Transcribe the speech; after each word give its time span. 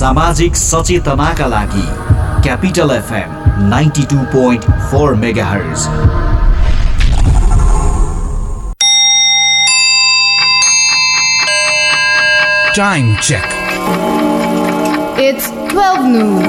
सामाजिक 0.00 0.56
सचेतनाका 0.56 1.46
लागि 1.46 1.86
capital 2.42 2.90
FM 2.96 3.68
ninety 3.68 4.02
two 4.10 4.16
point 4.32 4.70
four 4.90 5.14
megahertz 5.46 5.88
Time 12.76 13.16
check. 13.22 13.54
It's 15.18 15.48
12 15.70 16.04
noon. 16.04 16.42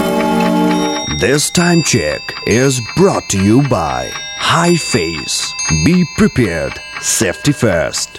This 1.19 1.49
time 1.49 1.83
check 1.83 2.19
is 2.45 2.81
brought 2.97 3.29
to 3.29 3.41
you 3.41 3.61
by 3.69 4.09
High 4.37 4.75
Face. 4.75 5.53
Be 5.85 6.03
prepared. 6.17 6.73
Safety 6.99 7.53
first. 7.53 8.17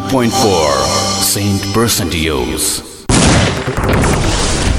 92.4 0.00 1.22
Saint 1.22 1.72
Percentios. 1.74 2.82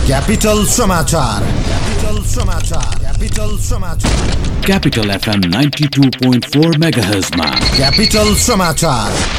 Capital 0.07 0.65
Samachar. 0.65 1.41
Capital 1.67 2.23
Samachar. 2.23 2.99
Capital 3.01 3.57
Samachar. 3.59 4.61
Capital 4.65 5.09
FM 5.09 5.41
92.4 5.51 6.73
MHz. 6.79 7.77
Capital 7.77 8.35
Samachar. 8.35 9.38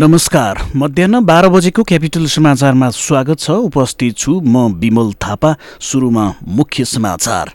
नमस्कार। 0.00 0.58
मध्याह 0.76 1.18
बाह्र 1.20 1.48
बजेको 1.48 1.82
capital 1.82 2.26
समाचारमा 2.26 2.88
स्वागत 2.90 3.38
छ। 3.38 3.50
उपस्थित 3.50 4.16
छु 4.16 4.40
म 4.40 4.56
विमल 4.80 5.12
थापा 5.22 5.54
सुरुमा 5.80 6.24
मुख्य 6.48 6.84
समाचार। 6.84 7.50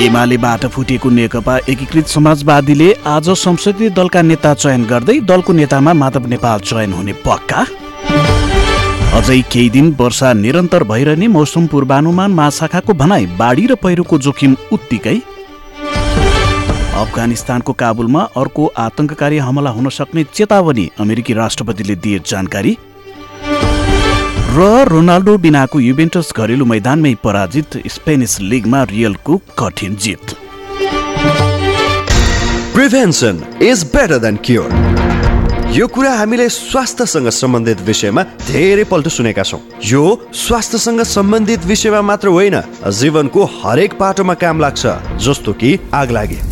एमालेबाट 0.00 0.66
फुटेको 0.66 1.10
नेकपा 1.10 1.56
एकीकृत 1.68 2.06
समाजवादीले 2.06 2.92
आज 3.06 3.30
संसदीय 3.38 3.90
दलका 3.96 4.22
नेता 4.22 4.54
चयन 4.54 4.84
गर्दै 4.84 5.18
दलको 5.24 5.52
नेतामा 5.52 5.92
माधव 5.94 6.26
नेपाल 6.26 6.60
चयन 6.60 6.92
हुने 6.92 7.12
पक्का? 7.24 7.66
अझै 9.16 9.40
केही 9.52 9.70
दिन 9.70 9.94
वर्षा 10.00 10.32
निरन्तर 10.36 10.84
भइरहने 10.84 11.28
मौसम 11.30 11.66
पूर्वानुमान 11.66 12.30
महाशाखाको 12.34 12.92
भनाई 12.94 13.26
बाढी 13.40 13.66
र 13.66 13.74
पहिरोको 13.74 14.18
जोखिम 14.18 14.56
उत्तिकै? 14.72 15.20
अफगानिस्तानको 16.92 17.72
काबुलमा 17.72 18.22
अर्को 18.36 18.66
आतंककारी 18.78 19.38
हमला 19.38 19.70
हुन 19.70 19.88
सक्ने 19.88 20.24
चेतावनी 20.34 20.88
अमेरिकी 21.00 21.32
राष्ट्रपतिले 21.34 21.94
दिए 21.96 22.18
जानकारी। 22.26 22.76
र 24.56 24.84
रोनाल्डो 24.88 25.36
बिनाको 25.38 25.80
युभेन्टस 25.80 26.32
घरेलु 26.36 26.64
मैदानमै 26.64 27.14
पराजित 27.24 27.76
स्पेनिस 27.88 28.40
लिगमा 28.42 28.82
रियलको 28.92 29.40
कठिन 29.58 29.96
जित। 29.96 30.36
Prevention 32.74 33.42
is 33.62 33.84
better 33.96 34.18
than 34.18 34.42
cure. 34.46 34.70
यो 35.72 35.86
कुरा 35.88 36.12
हामीले 36.16 36.48
स्वास्थ्यसँग 36.48 37.28
सम्बन्धित 37.32 37.80
विषयमा 37.80 38.22
धेरै 38.46 38.84
पल्ट 38.84 39.08
सुनेका 39.08 39.42
छौँ। 39.42 39.60
यो 39.84 40.04
स्वास्थ्यसँग 40.36 41.02
सम्बन्धित 41.08 41.64
विषयमा 41.64 42.02
मात्र 42.02 42.28
होइन 42.28 42.60
जीवनको 43.00 43.44
हरेक 43.56 43.98
पाटोमा 43.98 44.34
काम 44.44 44.60
लाग्छ 44.60 44.86
जस्तो 45.24 45.52
कि 45.52 45.78
आग 45.94 46.10
लागे 46.10 46.51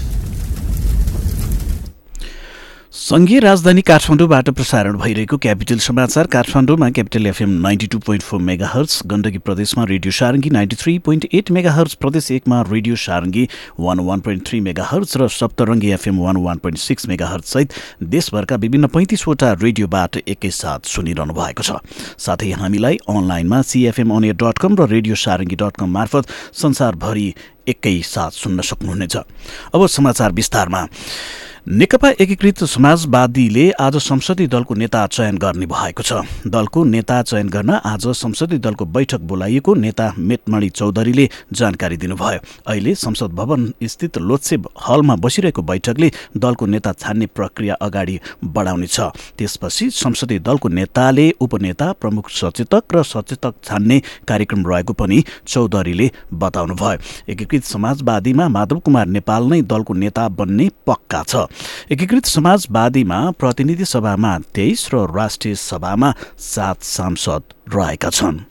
सङ्घीय 3.01 3.39
राजधानी 3.39 3.81
काठमाडौँबाट 3.81 4.49
प्रसारण 4.57 4.97
भइरहेको 4.97 5.37
क्यापिटल 5.43 5.77
समाचार 5.81 6.27
काठमाडौँमा 6.33 6.89
Capital 6.95 7.27
FM 7.27 7.49
ninety 7.61 7.87
two 7.93 7.99
point 8.05 8.23
four 8.23 8.41
megahertz 8.73 9.01
Gandaki 9.11 9.37
प्रदेशमा 9.47 9.83
radio 9.91 10.11
Sarangi 10.17 10.49
ninety 10.49 10.75
three 10.81 10.97
point 11.07 11.25
eight 11.33 11.49
megahertz 11.73 11.93
प्रदेश 12.03 12.29
एकमा 12.31 12.61
radio 12.69 12.95
Sarangi 13.05 13.47
one 13.79 13.99
one 14.05 14.19
point 14.21 14.47
three 14.47 14.59
megahertz 14.91 15.17
र 15.17 15.27
Saptarangi 15.33 15.91
FM 15.97 16.19
one 16.21 16.37
one 16.45 16.57
point 16.61 16.77
six 16.77 17.07
mega 17.09 17.27
हर्ससहित 17.27 17.73
देशभरका 18.13 18.55
विभिन्न 18.61 18.87
पैँतिसवटा 18.93 19.51
रेडियोबाट 19.65 20.17
एकैसाथ 20.27 20.93
सुनिरहनु 20.93 21.33
भएको 21.41 21.63
छ। 21.63 21.81
साथै 22.21 22.51
हामीलाई 22.61 23.01
अनलाइनमा 23.09 23.61
सिएफएम 23.65 24.17
अनियर 24.17 24.35
डट 24.45 24.57
कम 24.61 24.77
र 24.77 24.89
रेडियो 24.93 25.15
सारङ्गी 25.25 25.55
डट 25.57 25.81
कम 25.81 25.89
मार्फत 25.89 26.29
संसारभरि 26.53 27.33
एकैसाथ 27.67 28.31
सुन्न 28.45 28.61
सक्नुहुनेछ। 28.61 29.15
अब 29.73 29.87
समाचार 29.89 30.31
विस्तारमा। 30.37 30.87
नेकपा 31.67 32.09
एकीकृत 32.19 32.63
समाजवादीले 32.65 33.69
आज 33.79 33.95
संसदीय 33.97 34.47
दलको 34.47 34.75
नेता 34.75 35.05
चयन 35.07 35.37
गर्ने 35.37 35.65
भएको 35.65 36.03
छ। 36.03 36.25
दलको 36.49 36.83
नेता 36.83 37.21
चयन 37.21 37.49
गर्न 37.49 37.69
आज 37.85 38.07
संसदीय 38.17 38.59
दलको 38.59 38.85
बैठक 38.87 39.19
बोलाइएको 39.21 39.73
नेता 39.75 40.11
मेटमणि 40.17 40.69
चौधरीले 40.71 41.27
जानकारी 41.53 41.97
दिनुभयो। 41.97 42.39
अहिले 42.65 42.95
संसद 42.95 43.33
भवन 43.37 43.71
स्थित 43.83 44.17
लोत्सेब 44.19 44.67
हलमा 44.87 45.15
बसिरहेको 45.15 45.61
बैठकले 45.61 46.11
दलको 46.35 46.65
नेता 46.65 46.93
छान्ने 46.93 47.25
प्रक्रिया 47.29 47.75
अगाडि 47.79 48.19
बढाउनेछ 48.43 48.99
त्यसपछि 49.37 49.89
संसदीय 49.91 50.39
दलको 50.41 50.69
नेताले 50.71 51.29
उपनेता 51.39 51.91
प्रमुख 52.01 52.29
सचेतक 52.31 52.95
र 52.95 53.03
सचेतक 53.03 53.61
छान्ने 53.63 54.01
कार्यक्रम 54.27 54.65
रहेको 54.65 54.93
पनि 54.95 55.23
चौधरीले 55.45 56.09
बताउनुभयो। 56.33 56.97
एकीकृत 57.29 57.63
समाजवादीमा 57.65 58.49
माधव 58.49 58.79
कुमार 58.81 59.07
नेपाल 59.13 59.43
नै 59.45 59.61
दलको 59.69 59.93
नेता 59.93 60.27
बन्ने 60.33 60.69
पक्का 60.87 61.23
छ। 61.23 61.47
एकीकृत 61.91 62.25
समाजवादीमा 62.25 63.19
प्रतिनिधि 63.31 63.85
सभामा 63.85 64.37
तेइस 64.55 64.89
र 64.93 65.07
राष्ट्रिय 65.15 65.55
सभामा 65.55 66.13
सात 66.39 66.83
सांसद 66.83 67.43
रहेका 67.75 68.09
छन्। 68.09 68.50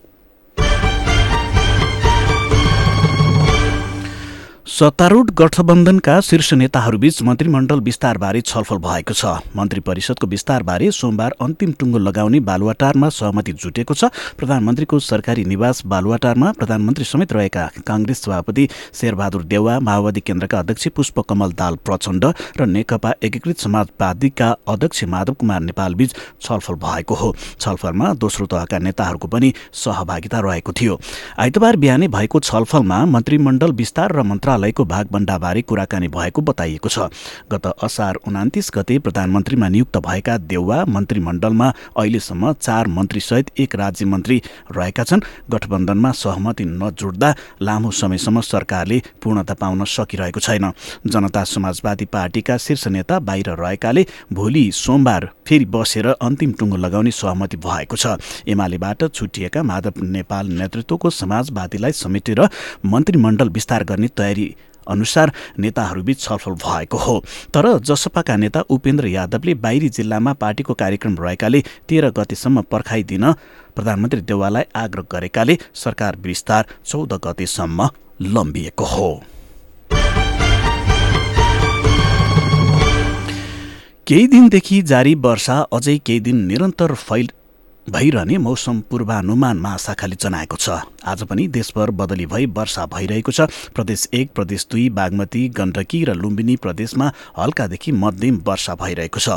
सत्तारूढ 4.80 5.30
गठबन्धनका 5.36 6.12
शीर्ष 6.24 6.52
नेताहरूबीच 6.54 7.20
मन्त्रीमण्डल 7.22 7.80
विस्तारबारे 7.84 8.40
छलफल 8.40 8.78
भएको 8.80 9.12
छ। 9.12 9.24
मन्त्री 9.52 9.80
परिषदको 9.84 10.26
विस्तारबारे 10.26 10.90
सोमबार 10.90 11.34
अन्तिम 11.38 11.72
टुङ्गो 11.76 11.98
लगाउने 11.98 12.40
बालुवाटारमा 12.40 13.08
सहमति 13.12 13.52
जुटेको 13.54 13.94
छ। 13.94 14.08
प्रधानमन्त्रीको 14.40 14.98
सरकारी 14.98 15.44
निवास 15.44 15.82
बालुवाटारमा 15.84 16.52
प्रधानमन्त्री 16.56 17.04
समेत 17.04 17.32
रहेका 17.32 17.64
काङ्ग्रेस 17.84 18.22
सभापति 18.24 18.68
शेरबहादुर 18.94 19.42
देउवा 19.44 19.74
माओवादी 19.80 20.20
केन्द्रका 20.24 20.58
अध्यक्ष 20.58 20.88
पुष्पकमल 20.96 21.52
दाल 21.60 21.76
प्रचण्ड 21.84 22.24
र 22.56 22.66
नेकपा 22.66 23.12
एकीकृत 23.20 23.58
समाजवादीका 23.60 24.48
अध्यक्ष 24.64 25.04
माधव 25.12 25.34
कुमार 25.34 25.60
नेपालबीच 25.60 26.16
छलफल 26.40 26.80
भएको 26.80 27.14
हो। 27.14 27.34
छलफलमा 27.60 28.14
दोस्रो 28.16 28.46
तहका 28.48 28.78
नेताहरूको 28.80 29.28
पनि 29.28 29.52
सहभागिता 29.76 30.40
रहेको 30.40 30.72
थियो। 30.72 30.98
आइतबार 31.38 31.76
बिहानै 31.76 32.08
भएको 32.08 32.40
छलफलमा 32.40 33.04
मन्त्रीमण्डल 33.12 33.76
विस्तार 33.76 34.16
र 34.16 34.28
मन्त्रालयको 34.70 34.84
भागबण्डाबारे 34.84 35.62
कुराकानी 35.62 36.08
भएको 36.08 36.42
बताइएको 36.42 36.88
छ। 36.88 36.98
गत 37.50 37.66
असार 37.82 38.14
उनातिस 38.26 38.70
गते 38.74 38.98
प्रधानमन्त्रीमा 39.00 39.68
नियुक्त 39.68 39.96
भएका 39.98 40.36
देउवा 40.46 40.84
मन्त्रीमण्डलमा 40.86 41.68
अहिलेसम्म 41.96 42.52
चार 42.54 42.86
मन्त्रीसहित 42.88 43.50
एक 43.58 43.74
राज्य 43.74 44.04
मन्त्री 44.06 44.42
रहेका 44.70 45.04
छन्। 45.04 45.20
गठबन्धनमा 45.50 46.10
सहमति 46.12 46.64
नजुट्दा 46.64 47.34
लामो 47.62 47.90
समयसम्म 47.90 48.40
सरकारले 48.42 49.02
पूर्णता 49.22 49.54
पाउन 49.54 49.84
सकिरहेको 49.86 50.40
छैन। 50.40 50.72
जनता 51.06 51.44
समाजवादी 51.44 52.04
पार्टीका 52.06 52.56
शीर्ष 52.58 52.86
नेता 52.88 53.18
बाहिर 53.20 53.50
रहेकाले 53.52 54.06
भोलि 54.32 54.70
सोमबार 54.74 55.28
फेरि 55.46 55.64
बसेर 55.66 56.06
अन्तिम 56.08 56.52
टुङ्गो 56.52 56.76
लगाउने 56.76 57.10
सहमति 57.12 57.56
भएको 57.58 57.96
छ। 57.96 58.16
एमालेबाट 58.46 59.04
छुटिएका 59.10 59.62
माधव 59.62 60.02
नेपाल 60.04 60.46
नेतृत्वको 60.60 61.10
समाजवादीलाई 61.10 61.92
समेटेर 61.94 62.40
मन्त्रीमण्डल 62.86 63.48
विस्तार 63.50 63.84
गर्ने 63.84 64.08
तयारी 64.10 64.46
अनुसार 64.88 65.32
नेताहरूबीच 65.58 66.20
छलफल 66.20 66.54
भएको 66.56 66.98
हो। 66.98 67.18
तर 67.54 67.78
जसपाका 67.80 68.36
नेता 68.36 68.60
उपेन्द्र 68.70 69.06
यादवले 69.06 69.54
बाहिरी 69.56 69.88
जिल्लामा 69.90 70.32
पार्टीको 70.32 70.74
कार्यक्रम 70.74 71.16
रहेकाले 71.18 71.62
तेह्र 71.88 72.10
गतेसम्म 72.10 72.62
पर्खाइदिन 72.70 73.32
प्रधानमन्त्री 73.76 74.20
देवाललाई 74.20 74.64
आग्रह 74.76 75.04
गरेकाले 75.12 75.58
सरकार 75.74 76.16
विस्तार 76.22 76.66
चौध 76.86 77.12
गतेसम्म 77.24 77.88
लम्बिएको 78.22 78.84
हो। 78.84 79.10
केही 84.06 84.26
दिनदेखि 84.26 84.80
जारी 84.82 85.14
वर्षा 85.24 85.56
अझै 85.72 85.96
केही 85.98 86.20
दिन 86.20 86.36
निरन्तर 86.46 86.94
फैल 86.94 87.28
भइरहने 87.86 88.38
मौसम 88.38 88.80
पूर्वानुमान 88.90 89.56
महाशाखाले 89.58 90.16
जनाएको 90.20 90.56
छ। 90.56 90.70
आज 91.04 91.22
पनि 91.22 91.46
देशभर 91.48 91.90
बदली 91.90 92.26
भई 92.26 92.46
वर्षा 92.48 92.86
भइरहेको 92.86 93.32
छ। 93.32 93.40
प्रदेश 93.74 94.08
एक 94.14 94.32
प्रदेश 94.34 94.66
दुई 94.70 94.88
बागमती 94.90 95.48
गण्डकी 95.48 96.04
र 96.04 96.14
लुम्बिनी 96.14 96.56
प्रदेशमा 96.56 97.10
हल्कादेखि 97.38 97.92
मध्यम 97.92 98.40
वर्षा 98.46 98.74
भइरहेको 98.74 99.20
छ। 99.20 99.28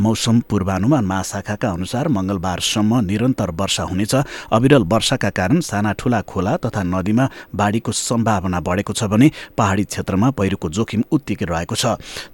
मौसम 0.00 0.40
पूर्वानुमान 0.40 1.04
महाशाखाका 1.04 1.70
अनुसार 1.70 2.08
मङ्गलबारसम्म 2.08 3.00
निरन्तर 3.04 3.50
वर्षा 3.50 3.82
हुनेछ। 3.82 4.14
अविरल 4.50 4.82
वर्षाका 4.82 5.30
कारण 5.30 5.60
साना 5.60 5.92
ठुला 5.92 6.20
खोला 6.22 6.56
तथा 6.56 6.82
नदीमा 6.82 7.28
बाढीको 7.54 7.92
सम्भावना 7.92 8.60
बढेको 8.60 8.92
छ 8.92 9.04
भने 9.04 9.30
पहाडी 9.58 9.84
क्षेत्रमा 9.84 10.30
पहिरोको 10.30 10.68
जोखिम 10.70 11.02
उत्तिकै 11.12 11.44
रहेको 11.44 11.74
छ। 11.74 11.86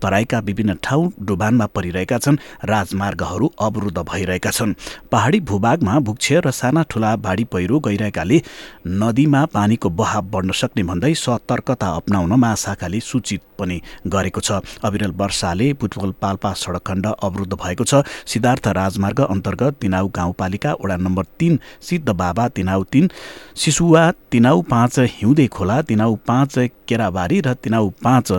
तराईका 0.02 0.38
विभिन्न 0.38 0.74
ठाउँ 0.82 1.12
डुबानमा 1.20 1.66
परिरहेका 1.66 2.18
छन्। 2.18 2.38
राजमार्गहरू 2.64 3.46
अवरुद्ध 3.58 3.98
भइरहेका 3.98 4.50
छन्। 4.50 4.74
पहाडी 5.10 5.40
भूभागमा 5.40 5.98
भूक्षय 6.00 6.40
र 6.40 6.50
साना 6.50 6.82
ठुला 6.90 7.14
बाढी 7.16 7.44
पहिरो 7.46 7.78
गइरहेकाले 7.80 8.38
नदीमा 8.86 9.44
पानीको 9.50 9.90
बहाव 9.90 10.24
बढ्न 10.30 10.52
सक्ने 10.52 10.82
भन्दै 10.86 11.12
सतर्कता 11.16 11.88
अप्नाउन 11.90 12.32
महाशाखाले 12.32 13.00
सूचित 13.02 13.42
पनि 13.58 13.80
गरेको 14.06 14.40
छ। 14.40 14.62
अविरल 14.84 15.10
वर्षाले 15.18 15.72
बुटवल 15.74 16.10
पाल्पा 16.22 16.52
सडक 16.54 16.86
खण्ड 16.86 17.06
अवरुद्ध 17.18 17.54
भएको 17.54 17.84
छ। 17.84 18.06
सिद्धार्थ 18.24 18.68
राजमार्ग 18.78 19.20
अन्तर्गत 19.26 19.82
तिनाउ 19.82 20.06
गाउँपालिका 20.14 20.72
वडा 20.78 20.96
नम्बर 20.96 21.24
तिन 21.34 21.58
सिद्ध 21.82 22.08
बाबा 22.08 22.48
तिनाउ 22.54 22.82
तिन 22.86 23.10
सिसुवा 23.56 24.04
तिनाउ 24.30 24.62
पाँच 24.70 24.98
हिउँदे 25.18 25.46
खोला 25.46 25.80
तिनाउ 25.82 26.14
पाँच 26.22 26.54
केराबारी 26.86 27.40
र 27.40 27.54
तिनाउ 27.56 27.88
पाँच 27.98 28.32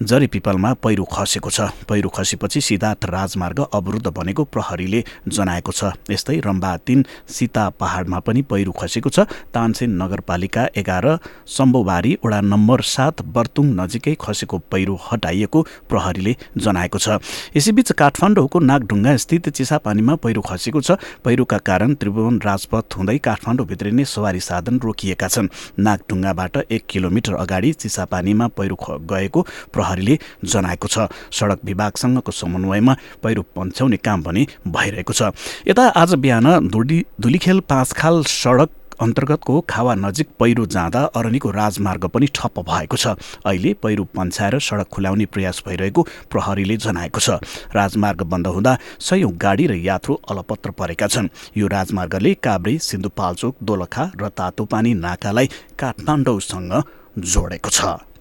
जरे 0.00 0.26
पिपलमा 0.32 0.72
पहिरो 0.80 1.04
खसेको 1.04 1.50
छ। 1.50 1.60
पहिरो 1.84 2.08
खसेपछि 2.08 2.60
सिद्धार्थ 2.62 3.04
राजमार्ग 3.04 3.60
अवरुद्ध 3.68 4.06
बनेको 4.08 4.44
प्रहरीले 4.48 5.04
जनाएको 5.28 5.72
छ। 5.72 5.92
यस्तै 6.08 6.40
रम्बा 6.40 6.76
तिन 6.86 7.04
सीता 7.28 7.68
पहाडमा 7.76 8.18
पनि 8.24 8.42
पहिरो 8.48 8.72
खसेको 8.72 9.10
छ। 9.10 9.28
तानसेन 9.74 9.90
नगरपालिका 10.02 10.62
एघार 10.76 11.06
सम्बोबारी 11.48 12.12
वडा 12.24 12.40
नम्बर 12.42 12.80
सात 12.86 13.22
बर्तुङ 13.34 13.66
नजिकै 13.74 14.14
खसेको 14.14 14.58
पहिरो 14.70 14.94
हटाइएको 15.02 15.60
प्रहरीले 15.90 16.32
जनाएको 16.56 16.98
छ। 16.98 17.18
यसैबीच 17.56 17.90
काठमाडौँको 17.92 18.58
नागढुङ्गा 18.60 19.16
स्थित 19.18 19.48
चिसापानीमा 19.50 20.14
पहिरो 20.22 20.40
खसेको 20.40 20.80
छ। 20.80 20.90
पहिरोका 21.24 21.58
कारण 21.66 21.94
त्रिभुवन 21.98 22.38
राजपथ 22.38 22.86
हुँदै 22.94 23.18
काठमाडौँ 23.18 23.66
भित्रिने 23.66 24.04
सवारी 24.06 24.40
साधन 24.40 24.78
रोकिएका 24.78 25.28
छन्। 25.28 25.50
नागढुङ्गाबाट 25.78 26.54
एक 26.70 26.82
किलोमिटर 26.86 27.34
अगाडि 27.34 27.72
चिसापानीमा 27.74 28.46
पहिरो 28.54 28.76
गएको 29.10 29.40
प्रहरीले 29.74 30.18
जनाएको 30.44 30.86
छ। 30.86 31.10
सडक 31.34 31.66
विभागसँगको 31.66 32.30
समन्वयमा 32.32 32.94
पहिरो 33.22 33.42
पन्छ्याउने 33.50 33.98
काम 33.98 34.22
पनि 34.22 34.46
भइरहेको 34.70 35.12
छ। 35.12 35.34
यता 35.66 35.82
आज 35.98 36.14
बिहान 36.14 36.46
धुली 36.70 36.98
धुलीखेल 37.20 37.60
पाँचखाल 37.66 38.22
सडक 38.30 38.70
अन्तर्गतको 39.00 39.60
खावा 39.70 39.94
नजिक 39.94 40.28
पहिरो 40.40 40.66
जाँदा 40.66 41.02
अरनीको 41.14 41.50
राजमार्ग 41.50 42.04
पनि 42.08 42.26
ठप्प 42.34 42.60
भएको 42.60 42.96
छ। 42.96 43.06
अहिले 43.44 43.72
पहिरो 43.74 44.04
पन्छाएर 44.14 44.58
सडक 44.58 44.88
खुलाउने 44.88 45.26
प्रयास 45.26 45.62
भइरहेको 45.66 46.02
प्रहरीले 46.30 46.76
जनाएको 46.76 47.20
छ। 47.20 47.30
राजमार्ग 47.74 48.22
बन्द 48.22 48.46
हुँदा 48.46 48.78
सयौं 49.00 49.32
गाडी 49.34 49.66
र 49.66 49.74
यात्रु 49.74 50.14
अलपत्र 50.30 50.70
परेका 50.70 51.06
छन्। 51.06 51.28
यो 51.56 51.66
राजमार्गले 51.66 52.34
काभ्रे 52.38 52.78
सिन्धुपाल्चोक 52.78 53.54
दोलखा 53.62 54.10
र 54.16 54.28
तातोपानी 54.28 54.94
नाकालाई 54.94 55.46
काठमाडौँसँग 55.78 56.72
जोडेको 57.18 57.70
छ। 57.70 58.13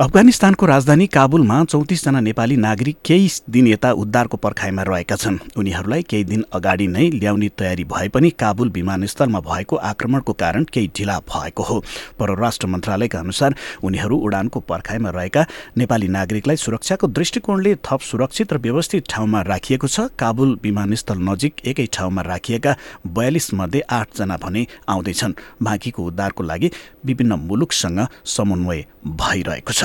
अफगानिस्तानको 0.00 0.66
राजधानी 0.66 1.06
काबुलमा 1.06 1.64
चौतिसजना 1.64 2.20
नेपाली 2.20 2.56
नागरिक 2.56 2.96
केही 3.04 3.28
दिन 3.50 3.66
यता 3.66 3.90
उद्धारको 3.92 4.36
पर्खाइमा 4.36 4.82
रहेका 4.82 5.16
छन्। 5.16 5.38
उनीहरूलाई 5.58 6.02
केही 6.02 6.24
दिन 6.24 6.44
अगाडि 6.54 6.86
नै 6.86 7.08
ल्याउने 7.10 7.48
तयारी 7.58 7.84
भए 7.84 8.08
पनि 8.08 8.30
काबुल 8.38 8.68
विमानस्थलमा 8.70 9.40
भएको 9.40 9.76
आक्रमणको 9.76 10.32
कारण 10.32 10.64
केही 10.70 10.90
ढिला 10.96 11.18
भएको 11.26 11.62
हो। 11.62 11.82
परराष्ट्र 12.18 12.66
मन्त्रालयका 12.66 13.18
अनुसार 13.18 13.54
उनीहरू 13.82 14.16
उडानको 14.16 14.60
पर्खाइमा 14.70 15.10
रहेका 15.10 15.44
नेपाली 15.76 16.08
नागरिकलाई 16.08 16.56
सुरक्षाको 16.56 17.06
दृष्टिकोणले 17.08 17.74
थप 17.82 18.00
सुरक्षित 18.10 18.52
र 18.52 18.58
व्यवस्थित 18.58 19.10
ठाउँमा 19.10 19.42
राखिएको 19.50 19.88
छ। 19.88 20.06
काबुल 20.14 20.58
विमानस्थल 20.62 21.18
नजिक 21.26 21.66
एकै 21.66 21.88
ठाउँमा 21.90 22.22
राखिएका 22.22 22.76
बयालिस 23.18 23.52
मध्ये 23.54 23.82
आठजना 23.90 24.36
भने 24.38 24.66
आउँदैछन्। 24.86 25.38
बाँकीको 25.62 26.06
उद्धारको 26.06 26.42
लागि 26.44 26.70
विभिन्न 27.04 27.42
मुलुकसँग 27.50 28.06
समन्वय 28.36 28.84
भइरहेको 29.18 29.72
छ। 29.72 29.84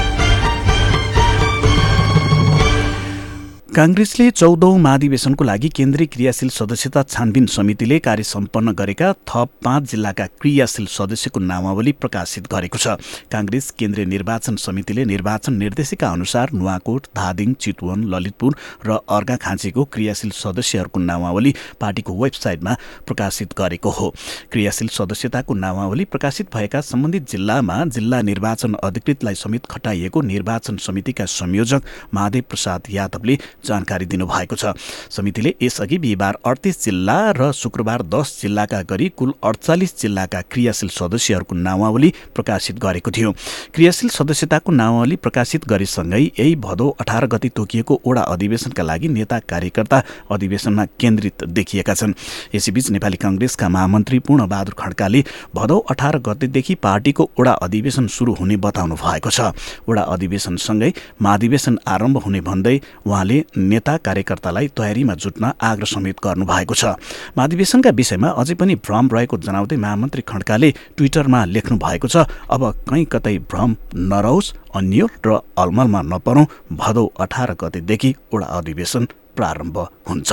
काङ्ग्रेसले 3.71 4.23
चौधौं 4.31 4.77
महाधिवेशनको 4.77 5.43
लागि 5.43 5.69
केन्द्रीय 5.69 6.07
क्रियाशील 6.13 6.49
सदस्यता 6.51 7.01
छानबिन 7.03 7.45
समितिले 7.47 7.99
कार्य 8.03 8.23
सम्पन्न 8.23 8.71
गरेका 8.75 9.11
थप 9.23 9.49
पाँच 9.63 9.83
जिल्लाका 9.91 10.25
क्रियाशील 10.41 10.85
सदस्यको 10.91 11.39
नामावली 11.39 11.91
प्रकाशित 11.95 12.51
गरेको 12.51 12.77
छ। 12.77 12.99
काङ्ग्रेस 13.31 13.69
केन्द्रीय 13.79 14.05
निर्वाचन 14.05 14.55
समितिले 14.59 15.05
निर्वाचन 15.05 15.53
निर्देशिका 15.55 16.09
अनुसार 16.09 16.51
नुवाकोट 16.53 17.07
धादिङ 17.15 17.53
चितवन 17.55 18.03
ललितपुर 18.11 18.57
र 18.87 18.97
अर्घाखाँचीको 19.07 19.83
क्रियाशील 19.87 20.31
सदस्यहरूको 20.35 20.99
नामावली 20.99 21.55
पार्टीको 21.79 22.11
वेबसाइटमा 22.13 22.75
प्रकाशित 23.07 23.55
गरेको 23.57 23.89
हो। 23.89 24.13
क्रियाशील 24.51 24.87
सदस्यताको 24.91 25.53
नामावली 25.55 26.05
प्रकाशित 26.11 26.51
भएका 26.55 26.81
सम्बन्धित 26.81 27.29
जिल्लामा 27.31 27.79
जिल्ला 27.87 28.21
निर्वाचन 28.21 28.75
अधिकृतलाई 28.83 29.35
समेत 29.37 29.71
खटाइएको 29.71 30.21
निर्वाचन 30.27 30.83
समितिका 30.83 31.25
संयोजक 31.39 31.81
महादेव 32.13 32.43
प्रसाद 32.49 32.93
यादवले 32.99 33.39
जानकारी 33.65 34.05
दिनुभएको 34.05 34.55
छ। 34.55 34.73
समितिले 35.09 35.53
यसअघि 35.61 35.97
बिहिबार 35.97 36.37
अडतिस 36.45 36.83
जिल्ला 36.83 37.17
र 37.31 37.51
शुक्रबार 37.53 38.01
दस 38.03 38.37
जिल्लाका 38.41 38.81
गरी 38.89 39.07
कुल 39.17 39.33
अडचालिस 39.43 39.91
जिल्लाका 40.01 40.41
क्रियाशील 40.51 40.89
सदस्यहरूको 40.89 41.55
नामावली 41.55 42.13
प्रकाशित 42.35 42.79
गरेको 42.79 43.11
थियो। 43.11 43.31
क्रियाशील 43.73 44.09
सदस्यताको 44.09 44.71
नामावली 44.71 45.15
प्रकाशित 45.15 45.67
गरेसँगै 45.67 46.21
यही 46.21 46.55
भदौ 46.57 46.89
अठार 46.99 47.25
गति 47.27 47.49
तोकिएको 47.49 47.99
ओडा 48.05 48.21
अधिवेशनका 48.33 48.83
लागि 48.83 49.07
नेता 49.07 49.39
कार्यकर्ता 49.41 50.01
अधिवेशनमा 50.31 50.85
केन्द्रित 50.99 51.43
देखिएका 51.45 51.93
छन्। 51.93 52.13
यसैबीच 52.55 52.89
नेपाली 52.91 53.17
काङ्ग्रेसका 53.17 53.69
महामन्त्री 53.69 54.19
पूर्णबहादुर 54.19 54.75
खड्काले 54.79 55.23
भदौ 55.55 55.77
अठार 55.91 56.17
गतेदेखि 56.19 56.75
पार्टीको 56.75 57.29
ओडा 57.39 57.51
अधिवेशन 57.61 58.07
सुरु 58.07 58.33
हुने 58.33 58.57
बताउनु 58.57 58.95
भएको 58.95 59.29
छ। 59.29 59.53
ओडा 59.89 60.01
अधिवेशनसँगै 60.01 60.91
महाधिवेशन 61.21 61.77
आरम्भ 61.87 62.17
हुने 62.17 62.41
भन्दै 62.41 62.79
उहाँले 63.05 63.37
नेता 63.57 63.95
कार्यकर्तालाई 63.97 64.67
तयारीमा 64.77 65.13
जुट्न 65.15 65.51
आग्रह 65.61 65.85
समेत 65.85 66.17
गर्नु 66.23 66.45
भएको 66.45 66.73
छ। 66.73 66.95
महाधिवेशनका 67.37 67.89
विषयमा 67.91 68.29
अझै 68.41 68.55
पनि 68.55 68.75
भ्रम 68.85 69.09
रहेको 69.13 69.37
जनाउँदै 69.37 69.77
महामन्त्री 69.77 70.21
खड्काले 70.27 70.69
ट्विटरमा 70.97 71.43
लेख्नु 71.45 71.77
भएको 71.77 72.07
छ 72.07 72.25
अब 72.49 72.61
कहीँ 72.89 73.05
कतै 73.11 73.37
भ्रम 73.51 73.75
नरहोस् 74.11 74.53
अन्य 74.75 75.07
र 75.25 75.39
अलमलमा 75.57 76.01
नपरौँ 76.11 76.45
भदौ 76.73 77.05
अठार 77.19 77.53
गतेदेखि 77.61 78.15
ओडा 78.33 78.45
अधिवेशन 78.59 79.05
प्रारम्भ 79.35 79.77
हुन्छ। 80.09 80.31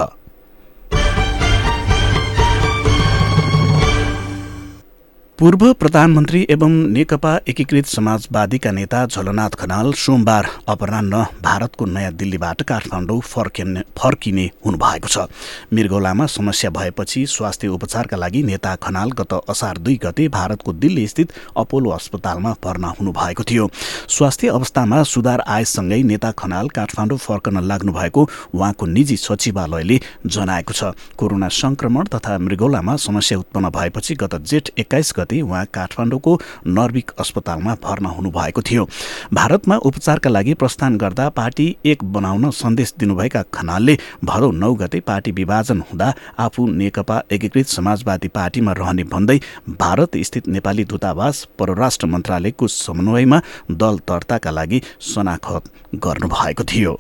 पूर्व 5.38 5.72
प्रधानमन्त्री 5.72 6.40
एवं 6.50 6.72
नेकपा 6.92 7.32
एकीकृत 7.48 7.86
समाजवादीका 7.86 8.70
नेता 8.70 9.04
झलनाथ 9.06 9.50
खनाल 9.58 9.92
सोमबार 9.94 10.46
अपराह्न 10.68 11.22
भारतको 11.42 11.86
नयाँ 11.86 12.12
दिल्लीबाट 12.12 12.62
काठमाडौँ 12.68 13.20
फर्किने 13.24 13.82
फर्किने 13.98 14.48
हुनुभएको 14.66 15.08
छ। 15.08 15.26
मृगौलामा 15.72 16.26
समस्या 16.26 16.70
भएपछि 16.70 17.24
स्वास्थ्य 17.26 17.68
उपचारका 17.68 18.16
लागि 18.16 18.42
नेता 18.42 18.74
खनाल 18.82 19.10
गत 19.20 19.34
असार 19.48 19.78
दुई 19.78 19.94
गते 20.04 20.26
भारतको 20.28 20.72
दिल्ली 20.74 21.06
स्थित 21.06 21.32
अपोलो 21.56 21.90
अस्पतालमा 21.90 22.54
भर्ना 22.64 22.88
हुनुभएको 22.98 23.42
थियो। 23.50 23.68
स्वास्थ्य 24.08 24.48
अवस्थामा 24.48 25.02
सुधार 25.04 25.44
आएसँगै 25.46 26.02
नेता 26.02 26.30
खनाल 26.34 26.68
काठमाडौँ 26.74 27.18
फर्कन 27.18 27.62
लाग्नु 27.64 27.92
भएको 27.92 28.28
उहाँको 28.54 28.86
निजी 28.88 29.16
सचिवालयले 29.18 30.00
जनाएको 30.26 30.72
छ। 30.72 30.92
कोरोना 31.16 31.48
संक्रमण 31.54 32.10
तथा 32.16 32.38
मृगौलामा 32.40 32.96
समस्या 33.06 33.38
उत्पन्न 33.38 33.70
भएपछि 33.78 34.14
गत 34.16 34.36
जेठ 34.44 34.70
एक्काइस 34.78 35.14
गते 35.18 35.26
उहाँ 35.30 35.64
काठमाडौँको 35.74 36.34
नर्विक 36.66 37.10
अस्पतालमा 37.18 37.74
भर्ना 37.74 38.08
हुनुभएको 38.08 38.62
थियो। 38.62 38.88
भारतमा 39.32 39.76
उपचारका 39.76 40.30
लागि 40.30 40.54
प्रस्थान 40.54 40.96
गर्दा 40.96 41.28
पार्टी 41.28 41.66
एक 41.84 42.04
बनाउन 42.12 42.50
सन्देश 42.50 42.94
दिनुभएका 42.98 43.42
खनालले 43.54 43.98
भदौ 44.24 44.50
नौ 44.52 44.72
गते 44.74 45.00
पार्टी 45.00 45.30
विभाजन 45.32 45.80
हुँदा 45.80 46.12
आफू 46.38 46.66
नेकपा 46.66 47.22
एकीकृत 47.32 47.66
समाजवादी 47.68 48.28
पार्टीमा 48.28 48.72
रहने 48.72 49.04
भन्दै 49.04 49.40
भारत 49.70 50.16
स्थित 50.16 50.48
नेपाली 50.48 50.84
दूतावास 50.84 51.46
परराष्ट्र 51.58 52.06
मन्त्रालयको 52.06 52.68
समन्वयमा 52.68 53.40
दल 53.70 53.98
दर्ताका 54.08 54.50
लागि 54.50 54.82
शनाखत 55.00 55.70
गर्नुभएको 55.96 56.64
थियो। 56.64 56.98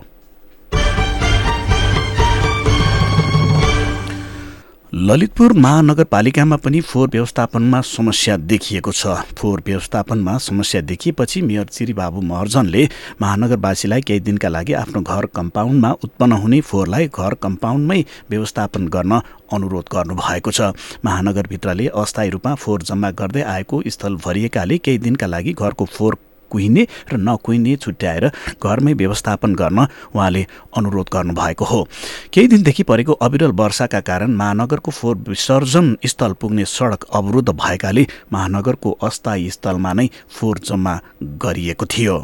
ललितपुर 4.98 5.52
महानगरपालिकामा 5.54 6.56
पनि 6.56 6.80
फोहोर 6.80 7.08
व्यवस्थापनमा 7.08 7.80
समस्या 7.86 8.36
देखिएको 8.50 8.92
छ। 8.92 9.06
फोहोर 9.38 9.62
व्यवस्थापनमा 9.66 10.36
समस्या 10.38 10.80
देखिएपछि 10.80 11.42
मेयर 11.42 11.64
चिरीबाबु 11.66 12.20
महर्जनले 12.20 12.88
महानगरवासीलाई 13.22 14.00
केही 14.02 14.20
दिनका 14.20 14.48
लागि 14.48 14.72
आफ्नो 14.72 15.02
घर 15.02 15.26
कम्पाउन्डमा 15.36 15.90
उत्पन्न 16.04 16.32
हुने 16.42 16.60
फोहोरलाई 16.60 17.06
घर 17.08 17.34
कम्पाउन्डमै 17.42 18.04
व्यवस्थापन 18.30 18.88
गर्न 18.88 19.20
अनुरोध 19.52 19.84
गर्नुभएको 19.94 20.50
छ। 20.50 20.74
महानगरभित्रले 21.04 21.86
अस्थायी 21.94 22.30
रूपमा 22.30 22.54
फोहोर 22.56 22.82
जम्मा 22.82 23.10
गर्दै 23.20 23.42
आएको 23.54 23.82
स्थल 23.88 24.16
भरिएकाले 24.26 24.78
केही 24.78 24.98
दिनका 24.98 25.26
लागि 25.26 25.52
घरको 25.52 25.84
फोहोर 25.86 26.18
कुहिने 26.50 26.86
र 27.12 27.16
नकुहिने 27.18 27.76
छुट्याएर 27.76 28.26
घरमै 28.62 28.92
व्यवस्थापन 28.94 29.54
गर्न 29.54 29.86
उहाँले 30.14 30.46
अनुरोध 30.76 31.08
गर्नुभएको 31.12 31.64
हो। 31.64 31.86
केही 32.32 32.48
दिनदेखि 32.48 32.82
परेको 32.82 33.12
अविरल 33.12 33.52
वर्षाका 33.52 34.00
कारण 34.00 34.34
महानगरको 34.34 34.90
फोहोर 34.90 35.16
विसर्जन 35.28 35.96
स्थल 36.06 36.32
पुग्ने 36.32 36.64
सडक 36.64 37.04
अवरुद्ध 37.12 37.48
भएकाले 37.50 38.06
महानगरको 38.32 38.90
अस्थायी 39.02 39.50
स्थलमा 39.50 39.92
नै 39.92 40.08
फोहोर 40.30 40.58
जम्मा 40.64 40.98
गरिएको 41.22 41.86
थियो। 41.86 42.18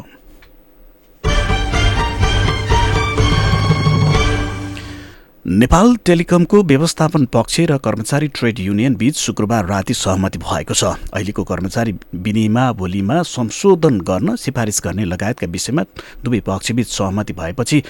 नेपाल 5.45 5.95
टेलिकमको 6.05 6.61
व्यवस्थापन 6.63 7.25
पक्ष 7.25 7.59
र 7.59 7.77
कर्मचारी 7.77 8.27
ट्रेड 8.27 8.59
युनियन 8.59 8.95
बीच 8.95 9.15
शुक्रबार 9.15 9.65
राति 9.65 9.93
सहमति 9.93 10.39
भएको 10.39 10.73
छ। 10.73 10.83
अहिलेको 11.13 11.43
कर्मचारी 11.43 11.93
विनिमावलीमा 12.15 13.21
संशोधन 13.21 14.01
गर्न 14.01 14.35
सिफारिस 14.35 14.81
गर्ने 14.83 15.05
लगायतका 15.05 15.47
विषयमा 15.47 15.83
दुवै 16.25 16.39
पक्षबीच 16.39 16.87
सहमति 16.87 17.33
भएपछि 17.33 17.83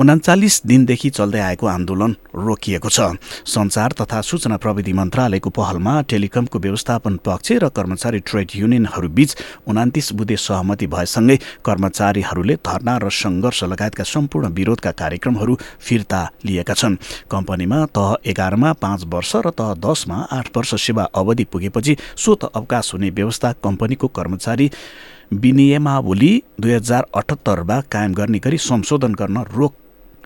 उनाचालिस 0.00 0.54
दिनदेखि 0.66 1.08
चल्दै 1.10 1.40
आएको 1.40 1.66
आन्दोलन 1.68 2.12
रोकिएको 2.34 2.88
छ। 2.88 3.00
सञ्चार 3.44 3.92
तथा 3.92 4.20
सूचना 4.22 4.56
प्रविधि 4.56 4.92
मन्त्रालयको 4.96 5.50
पहलमा 5.52 5.92
टेलिकमको 6.08 6.58
व्यवस्थापन 6.58 7.16
पक्ष 7.20 7.52
र 7.60 7.68
कर्मचारी 7.68 8.20
ट्रेड 8.24 8.48
युनियनहरूबीच 8.56 9.36
उनातिस 9.68 10.12
बुधे 10.16 10.36
सहमति 10.38 10.86
भएसँगै 10.86 11.36
कर्मचारीहरूले 11.66 12.54
धरना 12.64 12.96
र 12.96 13.10
सङ्घर्ष 13.12 13.60
लगायतका 13.64 14.04
सम्पूर्ण 14.06 14.48
विरोधका 14.56 14.90
कार्यक्रमहरू 15.02 15.58
फिर्ता 15.80 16.22
लिएका 16.46 16.74
छन्। 16.74 16.96
कम्पनीमा 17.30 17.84
तह 17.92 18.16
एघारमा 18.24 18.72
पाँच 18.80 19.04
वर्ष 19.12 19.36
र 19.36 19.50
तह 19.52 19.74
दसमा 19.84 20.16
आठ 20.32 20.56
वर्ष 20.56 20.74
सेवा 20.80 21.04
अवधि 21.12 21.44
पुगेपछि 21.52 21.96
स्वत 22.16 22.44
अवकाश 22.46 22.92
हुने 22.94 23.10
व्यवस्था 23.12 23.52
कम्पनीको 23.60 24.08
कर्मचारी 24.16 24.70
विनियमावली 25.34 26.32
दुई 26.60 26.72
हजार 26.72 27.06
अठहत्तरमा 27.14 27.80
कायम 27.92 28.14
गर्ने 28.14 28.38
गरी 28.40 28.58
संशोधन 28.62 29.12
गर्न 29.14 29.44
रोक 29.52 29.74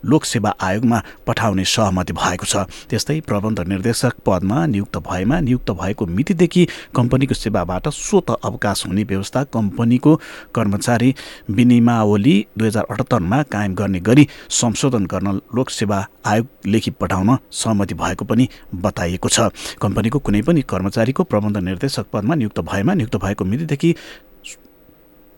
लोकसेवा 0.04 0.54
आयोगमा 0.60 1.02
पठाउने 1.26 1.64
सहमति 1.66 2.12
भएको 2.12 2.46
छ। 2.46 2.56
त्यस्तै 2.90 3.20
प्रबन्ध 3.20 3.60
निर्देशक 3.68 4.14
पदमा 4.26 4.64
नियुक्त 4.66 4.96
भएमा 5.00 5.40
नियुक्त 5.40 5.70
भएको 5.72 6.06
मितिदेखि 6.06 6.66
कम्पनीको 6.96 7.34
सेवाबाट 7.34 7.88
स्वत 7.90 8.30
अवकाश 8.44 8.86
हुने 8.86 9.02
व्यवस्था 9.04 9.44
कम्पनीको 9.54 10.14
कर्मचारी 10.54 11.14
विनिमावली 11.50 12.34
दुई 12.58 12.66
हजार 12.68 12.86
अठहत्तरमा 12.90 13.42
कायम 13.52 13.74
गर्ने 13.74 14.00
गरी 14.00 14.28
संशोधन 14.50 15.06
गर्न 15.06 15.40
लोकसेवा 15.54 16.04
आयोग 16.26 16.46
लेखी 16.66 16.90
पठाउन 16.90 17.36
सहमति 17.52 17.94
भएको 17.94 18.24
पनि 18.24 18.48
बताइएको 18.74 19.28
छ। 19.28 19.48
कम्पनीको 19.80 20.18
कुनै 20.18 20.42
पनि 20.42 20.62
कर्मचारीको 20.62 21.24
प्रबन्ध 21.24 21.56
निर्देशक 21.64 22.06
पदमा 22.12 22.34
नियुक्त 22.34 22.60
भएमा 22.60 22.94
नियुक्त 22.94 23.16
भएको 23.16 23.44
मितिदेखि 23.44 23.94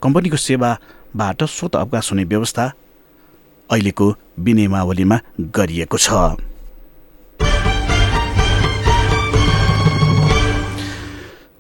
कम्पनीको 0.03 0.37
सेवाबाट 0.37 1.43
स्वत 1.43 1.77
अवकाश 1.77 2.13
हुने 2.13 2.25
व्यवस्था 2.25 2.73
अहिलेको 3.71 4.07
विनियमावलीमा 4.39 5.17
गरिएको 5.57 5.99
छ। 5.99 6.09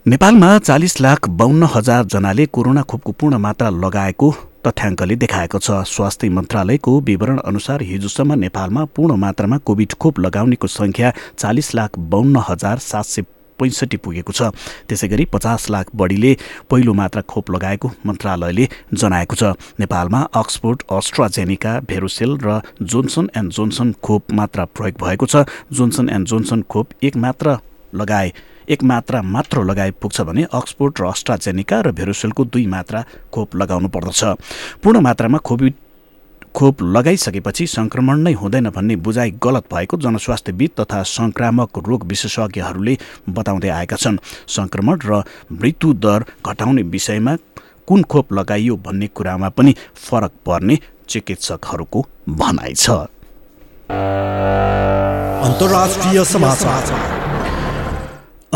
नेपालमा 0.06 0.48
चालिस 0.58 1.00
लाख 1.00 1.28
बाहन्न 1.28 1.68
हजार 1.74 2.04
जनाले 2.06 2.46
कोरोना 2.46 2.82
खोपको 2.82 3.12
पूर्ण 3.12 3.36
मात्रा 3.36 3.70
लगाएको 3.84 4.28
तथ्याङ्कले 4.66 5.16
देखाएको 5.16 5.58
छ। 5.58 5.82
स्वास्थ्य 5.86 6.28
मन्त्रालयको 6.30 6.92
विवरण 7.00 7.38
अनुसार 7.44 7.82
हिजोसम्म 7.82 8.38
नेपालमा 8.38 8.84
पूर्ण 8.94 9.16
मात्रामा 9.16 9.58
कोभिड 9.66 9.92
खोप 10.00 10.18
लगाउनेको 10.20 10.66
सङ्ख्या 10.70 11.12
चालिस 11.38 11.74
लाख 11.74 11.98
बाहन्न 12.12 12.42
हजार 12.48 12.78
सात 12.86 13.04
सय 13.04 13.22
पैँसठी 13.58 13.96
पुगेको 13.96 14.32
छ। 14.32 14.50
त्यसै 14.88 15.08
गरी 15.08 15.24
पचास 15.32 15.70
लाख 15.70 15.86
बढीले 15.94 16.32
पहिलो 16.70 16.92
मात्रा 16.94 17.22
खोप 17.22 17.50
लगाएको 17.50 17.90
मन्त्रालयले 18.06 18.68
जनाएको 18.94 19.34
छ। 19.36 19.42
नेपालमा 19.80 20.20
अक्सफोर्ड 20.34 20.82
अस्ट्राजेनिका 20.88 21.72
भेरोसेल 21.88 22.36
र 22.42 22.60
जोन्सन 22.82 23.30
एन्ड 23.36 23.52
जोन्सन 23.52 23.92
खोप 24.02 24.32
मात्रा 24.32 24.64
प्रयोग 24.66 25.00
भएको 25.00 25.26
छ। 25.26 25.46
जोन्सन 25.72 26.08
एन्ड 26.08 26.26
जोन्सन 26.28 26.62
खोप 26.68 26.86
एक 27.02 27.16
मात्र 27.16 27.58
लगाए 27.94 28.32
एक 28.68 28.82
मात्रा 28.82 29.22
मात्र 29.22 29.62
लगाए 29.62 29.90
पुग्छ 30.02 30.20
भने 30.26 30.42
अक्सफोर्ड 30.50 31.00
र 31.00 31.06
अस्ट्राजेनिका 31.06 31.80
र 31.80 31.92
भेरोसेलको 31.92 32.44
दुई 32.44 32.66
मात्रा 32.66 33.04
खोप 33.32 33.56
लगाउनु 33.56 33.88
पर्दछ। 33.88 34.20
पूर्ण 34.82 35.00
मात्रामा 35.00 35.38
कोभिड 35.38 35.74
खोप 36.56 36.82
लगाइसकेपछि 36.82 37.66
संक्रमण 37.66 38.18
नै 38.18 38.32
हुँदैन 38.32 38.68
भन्ने 38.70 38.96
बुझाइ 38.96 39.30
गलत 39.44 39.64
भएको 39.72 39.96
जनस्वास्थ्यविद 39.96 40.70
तथा 40.80 41.02
संक्रामक 41.02 41.78
रोग 41.86 42.04
विशेषज्ञहरूले 42.08 42.96
बताउँदै 43.28 43.68
आएका 43.68 43.96
छन्। 43.96 44.16
संक्रमण 44.48 44.96
र 45.04 45.22
मृत्यु 45.52 45.92
दर 45.94 46.24
घटाउने 46.46 46.82
विषयमा 46.94 47.36
कुन 47.88 48.02
खोप 48.02 48.32
लगाइयो 48.32 48.76
भन्ने 48.76 49.06
कुरामा 49.06 49.48
पनि 49.48 49.74
फरक 49.96 50.32
पर्ने 50.46 50.78
चिकित्सकहरूको 51.08 52.06
भनाइ 52.40 52.74
छ। 52.74 52.90
अन्तर्राष्ट्रिय 55.44 56.24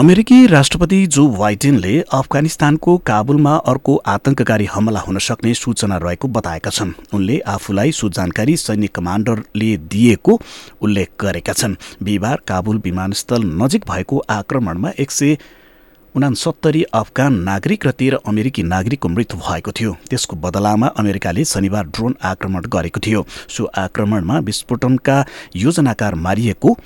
अमेरिकी 0.00 0.47
राष्ट्रपति 0.47 1.07
जो 1.07 1.26
बाइडेनले 1.28 1.99
अफगानिस्तानको 2.12 2.97
काबुलमा 2.99 3.54
अर्को 3.69 3.97
आतंककारी 4.07 4.64
हमला 4.64 5.00
हुन 5.00 5.19
सक्ने 5.19 5.52
सूचना 5.54 5.97
रहेको 5.97 6.28
बताएका 6.28 6.71
छन्। 6.71 6.92
उनले 7.14 7.38
आफूलाई 7.47 7.92
सो 7.92 8.09
जानकारी 8.09 8.57
सैनिक 8.57 8.95
कमान्डरले 8.95 9.76
दिएको 9.76 10.40
उल्लेख 10.83 11.11
गरेका 11.21 11.52
छन्। 11.52 11.76
बिहिबार 12.02 12.40
काबुल 12.49 12.80
विमानस्थल 12.85 13.45
नजिक 13.62 13.85
भएको 13.90 14.25
आक्रमणमा 14.30 14.92
एक 14.99 15.11
सय 15.11 15.37
उनासत्तरी 16.14 16.83
अफगान 16.83 17.35
नागरिक 17.40 17.87
र 17.87 17.90
तेह्र 17.92 18.19
अमेरिकी 18.26 18.62
नागरिकको 18.64 19.09
मृत्यु 19.09 19.38
भएको 19.38 19.73
थियो। 19.73 19.97
त्यसको 20.11 20.37
बदलामा 20.38 20.87
अमेरिकाले 20.99 21.45
शनिबार 21.45 21.85
ड्रोन 21.87 22.16
आक्रमण 22.25 22.62
गरेको 22.66 23.00
थियो। 23.00 23.26
सो 23.49 23.64
आक्रमणमा 23.78 24.38
विस्फोटनका 24.40 25.25
योजनाकार 25.57 26.14
मारिएको 26.16 26.76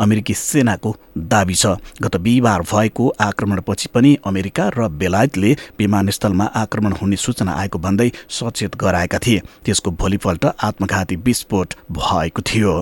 अमेरिकी 0.00 0.34
सेनाको 0.34 0.94
दावी 1.18 1.54
छ। 1.54 1.66
गत 2.02 2.16
बिहिबार 2.16 2.62
भएको 2.62 3.08
आक्रमणपछि 3.20 3.88
पनि 3.94 4.16
अमेरिका 4.26 4.68
र 4.68 4.88
बेलायतले 4.88 5.56
विमानस्थलमा 5.78 6.44
आक्रमण 6.56 6.92
हुने 6.92 7.16
सूचना 7.16 7.52
आएको 7.52 7.78
भन्दै 7.78 8.10
सचेत 8.30 8.76
गराएका 8.76 9.18
थिए। 9.18 9.42
त्यसको 9.64 9.90
भोलिपल्ट 9.90 10.44
आत्मघाती 10.44 11.16
विस्फोट 11.16 11.74
भएको 11.90 12.42
थियो। 12.42 12.74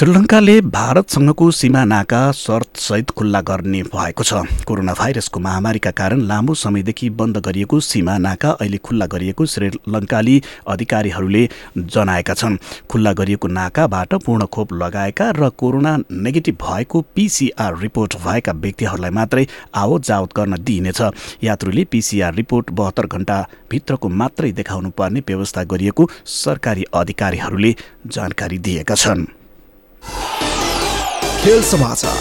श्रीलङ्काले 0.00 0.60
भारतसँगको 0.64 1.50
सीमा 1.50 1.84
नाका 1.84 2.20
शर्तसहित 2.32 3.10
खुल्ला 3.12 3.40
गर्ने 3.40 3.82
भएको 3.84 4.24
छ। 4.24 4.64
कोरोना 4.64 4.92
भाइरसको 4.96 5.40
महामारीका 5.40 5.90
कारण 5.90 6.20
लामो 6.24 6.54
समयदेखि 6.56 7.08
बन्द 7.10 7.36
गरिएको 7.44 7.80
सीमा 7.80 8.16
नाका 8.16 8.50
अहिले 8.50 8.78
खुल्ला 8.80 9.06
गरिएको 9.06 9.46
श्रीलङ्काली 9.46 10.40
अधिकारीहरूले 10.66 11.42
जनाएका 11.76 12.34
छन्। 12.34 12.56
खुल्ला 12.90 13.12
गरिएको 13.12 13.48
नाकाबाट 13.48 14.14
पूर्ण 14.24 14.46
खोप 14.46 14.72
लगाएका 14.72 15.30
र 15.36 15.48
कोरोना 15.52 15.92
नेगेटिभ 16.10 16.56
भएको 16.62 17.00
पिसिआर 17.14 17.76
रिपोर्ट 17.78 18.16
भएका 18.24 18.52
व्यक्तिहरूलाई 18.56 19.10
मात्रै 19.10 19.46
आवत 19.74 20.04
जावत 20.04 20.32
गर्न 20.36 20.56
दिइनेछ। 20.64 21.00
यात्रुले 21.44 21.84
पिसिआर 21.84 22.34
रिपोर्ट 22.34 22.70
बहत्तर 22.72 23.06
घण्टाभित्रको 23.06 24.08
मात्रै 24.22 24.52
देखाउनु 24.52 24.90
पर्ने 24.96 25.20
व्यवस्था 25.28 25.64
गरिएको 25.74 26.08
सरकारी 26.38 26.84
अधिकारीहरूले 26.94 27.74
जानकारी 28.06 28.58
दिएका 28.60 28.94
छन्। 28.94 29.26
खेल 30.02 31.62
समाचार। 31.62 32.16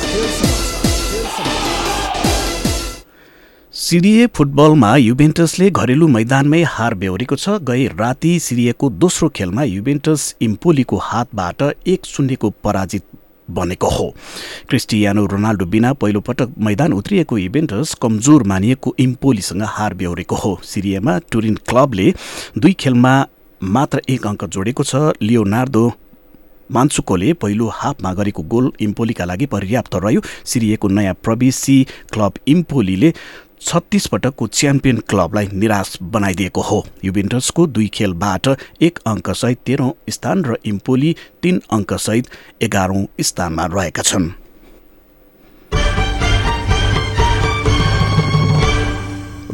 सिरिए 3.74 4.28
फुटबलमा 4.28 4.96
युभेन्टसले 4.96 5.70
घरेलु 5.72 6.08
मैदानमै 6.08 6.62
हार 6.64 6.94
बेहोरेको 6.94 7.36
छ। 7.36 7.50
गए 7.62 7.86
राति 8.00 8.40
सिरिएको 8.40 8.90
दोस्रो 8.90 9.30
खेलमा 9.30 9.64
युभेन्टस 9.64 10.36
इम्पोलीको 10.42 10.98
हातबाट 10.98 11.62
एक 11.88 12.06
शून्यको 12.06 12.50
पराजित 12.64 13.04
बनेको 13.50 13.90
हो। 13.90 14.14
क्रिस्टियानो 14.70 15.26
रोनाल्डो 15.26 15.66
बिना 15.66 15.94
पहिलो 15.94 16.20
पटक 16.22 16.50
मैदान 16.60 16.94
उत्रिएको 16.94 17.38
इभेन्टस 17.38 17.94
कमजोर 18.02 18.44
मानिएको 18.44 18.96
इम्पोलीसँग 19.00 19.64
हार 19.68 19.94
बेहोरेको 19.94 20.36
हो। 20.36 20.60
सिरियामा 20.64 21.18
टुरिन 21.32 21.56
क्लबले 21.70 22.14
दुई 22.58 22.74
खेलमा 22.74 23.14
मात्र 23.62 24.02
एक 24.10 24.28
अङ्क 24.28 24.46
जोडेको 24.46 24.84
छ। 24.84 24.96
लियोनार्दो 25.22 25.92
मान्सुकोले 26.72 27.34
पहिलो 27.34 27.68
हाफमा 27.74 28.14
गरेको 28.14 28.44
गोल 28.44 28.72
इम्पोलीका 28.80 29.26
लागि 29.26 29.46
पर्याप्त 29.46 29.96
रह्यो। 29.96 30.22
सिरिएको 30.46 30.88
नयाँ 30.88 31.14
प्रवेशी 31.24 31.78
क्लब 32.14 32.34
इम्पोलीले 32.48 33.14
छत्तिस 33.62 34.06
पटकको 34.08 34.48
च्याम्पियन 34.48 34.98
क्लबलाई 35.10 35.48
निराश 35.54 35.98
बनाइदिएको 36.02 36.62
हो। 36.62 36.86
युभेन्टसको 37.04 37.66
दुई 37.68 37.88
खेलबाट 37.94 38.48
एक 38.82 39.00
अङ्कसहित 39.06 39.60
तेह्रौँ 39.66 39.92
स्थान 40.10 40.46
र 40.46 40.58
इम्पोली 40.66 41.16
तीन 41.42 41.62
अङ्कसहित 41.72 42.30
एघारौँ 42.62 43.06
स्थानमा 43.22 43.66
रहेका 43.66 44.02
छन्। 44.02 44.32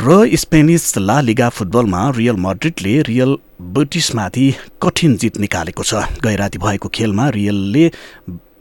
र 0.06 0.36
स्पेनिस 0.38 0.98
ला 0.98 1.20
लिगा 1.22 1.48
फुटबलमा 1.50 2.00
रियल 2.16 2.36
मड्रिडले 2.38 3.02
रियल 3.02 3.32
बेटिसमाथि 3.74 4.54
कठिन 4.82 5.16
जित 5.18 5.38
निकालेको 5.38 5.84
छ। 5.84 6.02
गैराती 6.22 6.58
भएको 6.58 6.90
खेलमा 6.94 7.30
रियलले 7.30 7.86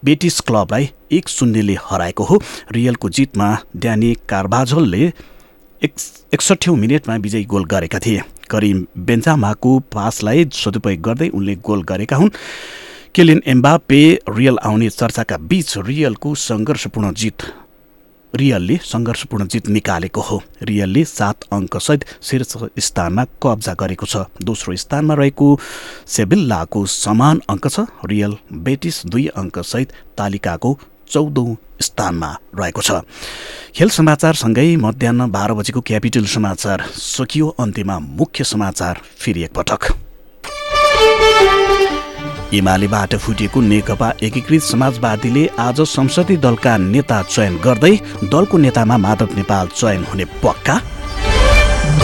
बेटिस 0.05 0.41
क्लबलाई 0.41 0.89
एक 1.13 1.29
शून्यले 1.29 1.77
हराएको 1.85 2.25
हो। 2.25 2.41
रियलको 2.73 3.09
जितमा 3.11 3.49
ड्यानी 3.77 4.13
कार्बाजलले 4.29 5.13
एक 5.83 5.93
एकसट्ठौँ 6.35 6.77
मिनटमा 6.77 7.17
विजयी 7.17 7.45
गोल 7.45 7.65
गरेका 7.65 7.99
थिए। 7.99 8.23
करिम 8.51 8.87
बेन्जामाको 8.97 9.79
पासलाई 9.93 10.49
सदुपयोग 10.55 11.01
गर्दै 11.01 11.29
उनले 11.29 11.55
गोल 11.61 11.83
गरेका 11.83 12.17
हुन्। 12.17 12.31
केलिन 13.15 13.43
एम्बापे 13.47 14.01
रियल 14.29 14.59
आउने 14.65 14.89
चर्चाका 14.91 15.37
बीच 15.37 15.77
रियलको 15.79 16.35
सङ्घर्षपूर्ण 16.41 17.13
जित 17.13 17.39
रियलले 18.35 18.77
सङ्घर्षपूर्ण 18.85 19.47
जित 19.47 19.69
निकालेको 19.69 20.21
हो। 20.21 20.41
रियलले 20.63 21.05
सात 21.05 21.45
अङ्कसहित 21.53 22.05
शीर्ष 22.23 22.53
स्थानमा 22.79 23.25
कब्जा 23.43 23.75
गरेको 23.81 24.07
छ। 24.07 24.27
दोस्रो 24.43 24.77
स्थानमा 24.77 25.15
रहेको 25.15 25.49
सेबिल्लाको 26.07 26.85
समान 26.87 27.43
अङ्क 27.49 27.69
छ। 27.69 27.87
रियल 28.05 28.37
बेटिस 28.53 29.07
दुई 29.07 29.27
अङ्कसहित 29.37 29.93
तालिकाको 30.19 30.79
चौधौँ 31.11 31.57
स्थानमा 31.81 32.31
रहेको 32.59 32.83
छ। 32.83 32.91
खेल 33.75 33.89
समाचारसँगै 33.91 34.77
मध्याह 34.77 35.27
बाह्र 35.27 35.55
बजेको 35.55 35.81
क्यापिटल 35.81 36.27
समाचार 36.27 36.85
सकियो 36.93 37.49
अन्त्यमा 37.59 37.99
मुख्य 37.99 38.45
समाचार 38.45 39.01
फेरि 39.19 39.43
एकपटक 39.45 39.83
एमालेबाट 42.55 43.15
फुटेको 43.17 43.61
नेकपा 43.61 44.09
एकीकृत 44.23 44.63
समाजवादीले 44.63 45.45
आज 45.59 45.81
संसदीय 45.89 46.37
दलका 46.37 46.77
नेता 46.77 47.23
चयन 47.25 47.57
गर्दै 47.65 47.95
दलको 48.25 48.59
नेतामा 48.59 48.97
माधव 48.97 49.29
नेपाल 49.37 49.67
चयन 49.75 50.05
हुने 50.05 50.25
पक्का? 50.45 50.75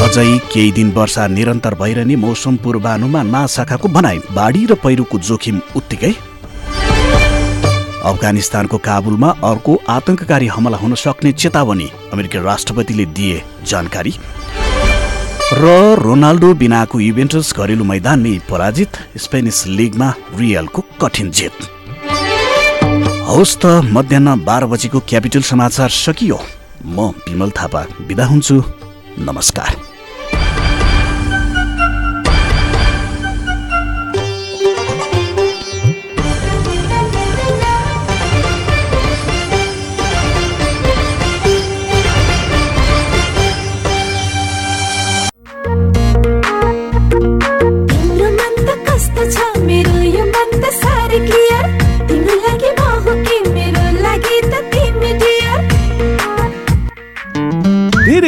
अझै 0.05 0.27
केही 0.53 0.73
दिन 0.73 0.91
वर्षा 0.93 1.27
निरन्तर 1.27 1.75
भइरहने 1.75 2.17
मौसम 2.17 2.57
पूर्वानुमान 2.57 3.27
महाशाखाको 3.27 3.89
भनाइ 3.89 4.19
बाढी 4.33 4.67
र 4.67 4.75
पहिरोको 4.75 5.19
जोखिम 5.19 5.61
उत्तिकै? 5.77 6.13
अफगानिस्तानको 8.05 8.79
काबुलमा 8.79 9.31
अर्को 9.45 9.73
आतंककारी 9.89 10.47
हमला 10.47 10.77
हुन 10.77 10.95
सक्ने 10.95 11.33
चेतावनी 11.33 11.89
अमेरिकी 12.13 12.39
राष्ट्रपतिले 12.39 13.07
दिए 13.17 13.43
जानकारी। 13.67 14.15
र 15.53 15.67
रोनाल्डो 15.99 16.49
बिनाको 16.55 17.01
युभेन्टस 17.01 17.53
घरेलु 17.59 17.85
मैदानमै 17.85 18.35
पराजित 18.51 18.97
स्पेनिस 19.19 19.67
लिगमा 19.67 20.09
रियलको 20.39 20.83
कठिन 21.03 21.31
जित। 21.31 21.59
हौस् 23.27 23.57
त 23.59 23.67
मध्याह 23.91 24.37
बाह्र 24.47 24.67
बजेको 24.67 25.01
क्यापिटल 25.11 25.43
समाचार 25.43 25.91
सकियो। 25.91 26.39
म 26.87 27.11
विमल 27.27 27.51
थापा 27.51 27.83
बिदा 28.09 28.27
हुन्छु। 28.27 28.63
नमस्कार। 29.19 29.90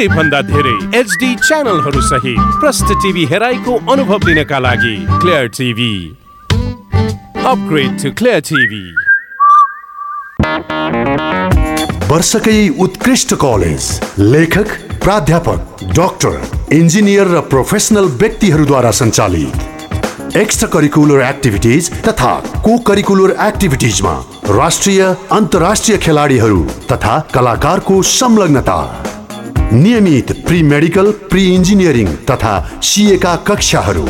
धेरै 0.02 0.14
भन्दा 0.16 0.40
धेरै 0.42 0.98
एचडी 0.98 1.34
च्यानलहरू 1.46 2.00
सहित 2.02 2.38
प्रष्ट 2.60 2.88
टिभी 3.02 3.24
हेराइको 3.32 3.74
अनुभव 3.92 4.26
लिनका 4.28 4.58
लागि 4.58 4.94
Clear 5.20 5.46
TV 5.56 5.92
upgrade 7.46 7.90
to 8.02 8.10
Clear 8.18 8.40
TV 8.48 8.84
वर्षकै 12.10 12.56
उत्कृष्ट 12.84 13.34
कलेज 13.44 13.84
लेखक 14.32 14.74
प्राध्यापक 15.04 15.84
डाक्टर 15.96 16.34
इन्जिनियर 16.74 17.26
र 17.28 17.40
प्रोफेसनल 17.52 18.10
व्यक्तिहरूद्वारा 18.22 18.90
सञ्चालित। 19.00 20.36
एक्स्ट्रा 20.36 20.68
करिकुलर 20.74 21.22
एक्टिभिटिज 21.28 21.90
तथा 22.08 22.34
को 22.66 22.76
करिकुलर 22.90 23.36
एक्टिभिटिजमा 23.46 24.18
राष्ट्रिय 24.58 25.00
अन्तर्राष्ट्रिय 25.38 25.98
खेलाडीहरू 26.04 26.60
तथा 26.92 27.18
कलाकारको 27.34 28.02
संलग्नता। 28.10 28.78
नियमित 29.72 30.30
प्री 30.46 30.62
मेडिकल 30.62 31.10
प्री 31.30 31.44
इन्जिनियरिङ 31.54 32.06
तथा 32.30 32.54
सिएका 32.84 33.34
कक्षाहरू। 33.48 34.04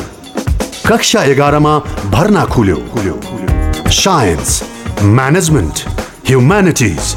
कक्षा 0.87 1.23
एघारमा 1.25 1.79
भर्ना 2.13 2.45
खुल्यो। 2.45 3.21
साइन्स 3.93 4.63
म्यानेजमेन्ट 5.03 5.85
ह्युम्यानिटिज 6.29 7.15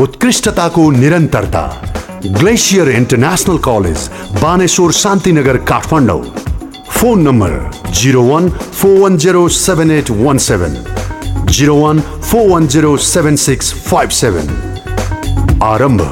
उत्कृष्टताको 0.00 0.90
निरन्तरता 0.90 1.64
Glacier 2.38 2.88
International 2.90 3.58
College 3.66 4.08
Baneshwor 4.42 4.92
Shantinagar 4.92 5.56
Kathmandu. 5.72 6.22
Phone 6.90 7.22
number 7.22 7.58
zero 7.94 8.22
one 8.22 8.48
four 8.50 8.98
one 9.00 9.18
zero 9.18 9.48
seven 9.56 9.90
eight 9.90 10.10
one 10.22 10.38
seven 10.46 10.78
zero 11.50 11.76
one 11.82 12.00
four 12.00 12.48
one 12.50 12.68
zero 12.68 12.96
seven 13.08 13.36
six 13.48 13.72
five 13.84 14.10
seven 14.22 14.56
आरम्भ। 15.64 16.02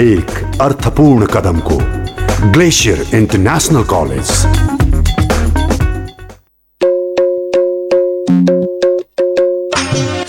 एक 0.00 0.30
अर्थपूर्ण 0.62 1.26
कदमको 1.26 1.76
glacier 2.52 2.98
international 3.16 3.84
college. 3.92 4.28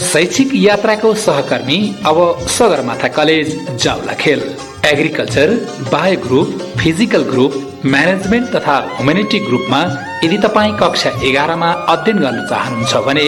शैक्षिक 0.05 0.55
यात्राको 0.55 1.13
सहकर्मी 1.25 1.77
अब 2.07 2.17
Sagarmatha 2.57 3.07
College 3.17 3.53
Jawalakhel 3.83 4.41
agriculture 4.93 5.53
bio 5.91 6.19
group 6.25 6.57
physical 6.79 7.23
group 7.31 7.61
management 7.85 8.49
तथा 8.55 8.79
humanity 8.95 9.39
ग्रुपमा 9.45 9.83
यदि 10.23 10.37
तपाईँ 10.47 10.73
कक्षा 10.81 11.11
एघारमा 11.29 11.71
अध्ययन 11.95 12.19
गर्न 12.25 12.45
चाहनुहुन्छ 12.49 13.05
भने 13.07 13.27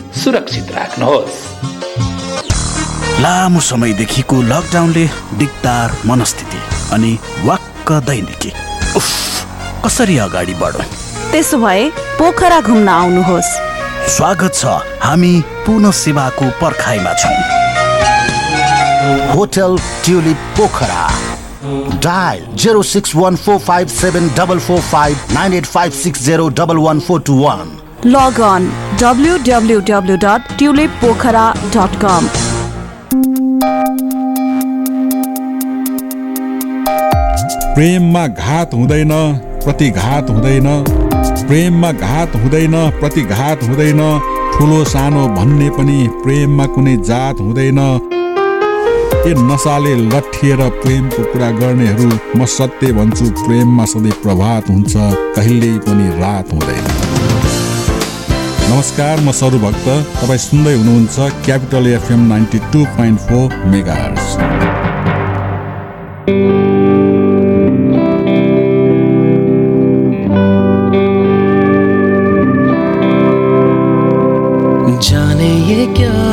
सुरक्षित 0.13 0.71
राख्नुहोस्। 0.71 1.35
लामो 3.21 3.59
समयदेखिको 3.59 4.41
लकडाउनले 4.41 5.05
दिगदार 5.39 5.91
मनस्थिति 6.05 6.59
अनि 6.93 7.11
वाक्क 7.45 7.91
दैनिकी। 8.07 8.51
उफ 8.97 9.07
कसरी 9.85 10.17
अगाडि 10.17 10.53
बढौँ? 10.53 10.85
त्यसो 11.31 11.57
भए 11.57 11.89
पोखरा 12.19 12.59
घुम्न 12.61 12.87
आउनुहोस्। 12.89 13.51
स्वागत 14.11 14.53
छ 14.55 14.65
हामी 15.03 15.33
पुनः 15.65 15.91
सेवाको 15.95 16.49
पर्खाइमा 16.61 17.13
छौँ। 17.13 17.39
Hotel 19.33 19.77
Tulip 20.05 20.37
Pokhara. 20.57 21.07
Dial 22.03 22.45
zero 22.55 22.83
six 22.83 23.15
one 23.15 23.35
four 23.35 23.59
five 23.59 23.87
seven 23.87 24.27
double 24.37 24.59
four 24.59 24.81
five 24.81 25.17
nine 25.33 25.53
eight 25.53 25.65
five 25.65 25.91
six 25.93 26.23
zero 26.25 26.49
double 26.59 26.77
one 26.77 26.99
four 26.99 27.21
two 27.21 27.39
one. 27.43 27.77
Pokhara 31.01 31.43
dot 31.75 31.95
com 32.01 32.27
प्रेममा 37.75 38.25
घात 38.27 38.73
हुँदैन 38.73 39.11
प्रतिघात 39.63 40.29
हुँदैन। 40.29 40.67
प्रेममा 41.47 41.91
घात 41.91 42.35
हुँदैन 42.35 42.75
प्रतिघात 42.99 43.63
हुँदैन। 43.63 44.01
ठुलो 44.57 44.83
सानो 44.83 45.27
भन्ने 45.27 45.69
पनि 45.69 46.07
प्रेममा 46.23 46.65
कुनै 46.65 46.97
जात 47.03 47.39
हुँदैन। 47.39 47.79
ए 49.27 49.33
नसाले 49.37 49.95
लट्ठिएर 49.95 50.69
प्रेमको 50.81 51.23
कुरा 51.23 51.51
गर्नेहरू 51.51 52.09
म 52.37 52.45
सत्य 52.57 52.91
भन्छु 52.93 53.29
प्रेममा 53.45 53.85
सधैँ 53.85 54.19
प्रभात 54.23 54.69
हुन्छ 54.69 54.93
कहिल्यै 55.37 55.77
पनि 55.77 56.09
रात 56.19 56.53
हुँदैन। 56.53 57.10
नमस्कार 58.71 59.19
म 59.19 59.31
सरु 59.37 59.57
भक्त। 59.59 59.87
तपाईँ 60.17 60.39
सुन्दै 60.39 60.73
हुनुहुन्छ 60.73 61.15
Capital 61.45 61.87
FM 61.87 62.21
ninety 62.27 62.59
two 62.73 62.83
point 62.95 63.19
four 63.27 63.55
mega 63.71 63.97
जाने 75.09 75.51
ये 75.71 75.85
क्या 75.97 76.30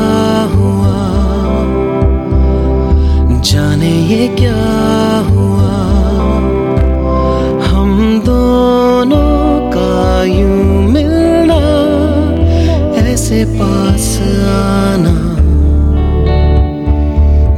पास 13.56 14.18
आना। 14.48 15.16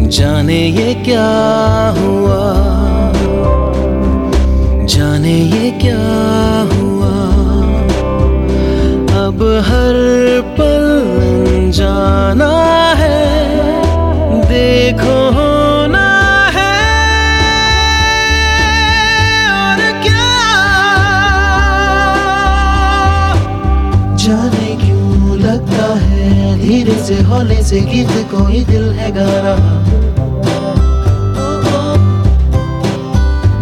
जाने 0.09 0.61
ये 0.69 0.95
क्या 1.05 1.29
हुआ? 1.99 2.20
से 27.71 27.81
गीत 27.81 28.09
कोई 28.31 28.61
दिल 28.65 28.85
है 28.93 29.11
गा 29.15 29.25
रहा 29.43 29.75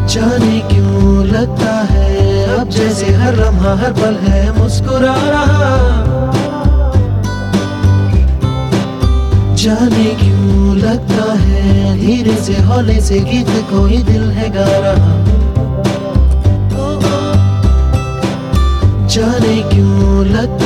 जाने 0.07 0.61
क्यों 0.68 1.25
लगता 1.27 1.73
है, 1.90 2.07
अब 2.59 2.68
जैसे 2.71 3.07
हर 3.14 3.37
लम्हा 3.37 3.75
हर 3.83 3.92
पल 3.92 4.14
है 4.23 4.40
मुस्कुरा 4.59 5.14
रहा 5.25 5.66
जाने 9.55 10.09
क्यों 10.23 10.77
लगता 10.77 11.33
है, 11.42 11.97
धीरे 12.01 12.37
से 12.47 12.57
हौले 12.62 13.01
से 13.01 13.21
गीत 13.21 13.51
कोई 13.71 14.03
दिल 14.05 14.31
है 14.38 14.49
गा 14.57 14.68
रहा 14.87 15.12
जाने 19.07 19.62
क्यों 19.75 20.25
लगता 20.27 20.58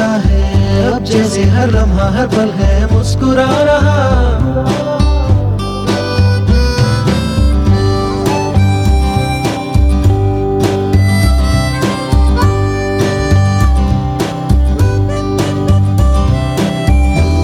अब 0.82 1.04
जैसे 1.04 1.42
हर 1.44 1.70
लम्हा, 1.70 2.08
हर 2.10 2.26
पल 2.26 2.50
है, 2.50 2.92
मुस्कुरा 2.92 3.46
रहा। 3.62 4.00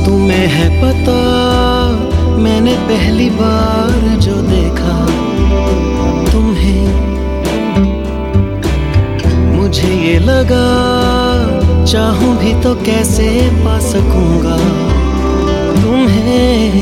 तुम्हें 0.07 0.47
है 0.49 0.69
पता, 0.83 1.19
मैंने 2.39 2.75
पहली 2.89 3.31
बार 3.31 4.19
जो 4.19 4.35
देखा। 4.43 4.99
तुम्हें 6.33 6.87
मुझे 9.57 9.95
ये 9.95 10.19
लगा 10.19 11.18
चाहूँ 11.89 12.35
भी 12.39 12.53
तो 12.63 12.75
कैसे 12.85 13.27
पा 13.65 13.79
सकूँगा? 13.81 14.57
तुम्हें 15.77 16.75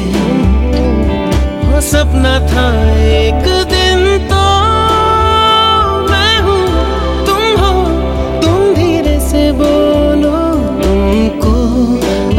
वो 1.67 1.81
सपना 1.81 2.35
था 2.49 2.65
एक 3.01 3.45
दिन 3.73 4.03
तो 4.31 4.43
मैं 6.11 6.35
हूँ, 6.47 6.65
तुम 7.27 7.45
हो, 7.63 7.71
तुम 8.43 8.75
धीरे 8.75 9.19
से 9.29 9.45
बोलो, 9.63 10.35
तुमको 10.83 11.55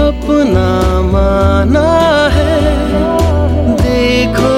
अपना 0.08 0.68
माना 1.14 1.88
है। 2.36 2.56
देखो 3.82 4.57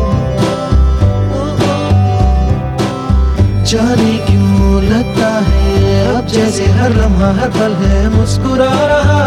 जाने 3.65 4.17
क्यों 4.27 4.83
लगता 4.83 5.31
है, 5.47 6.17
अब 6.17 6.27
जैसे 6.27 6.67
हर 6.73 6.91
लम्हा, 6.97 7.33
हर 7.41 7.51
पल 7.57 7.75
है, 7.85 8.09
मुस्कुरा 8.17 8.71
रहा। 8.93 9.23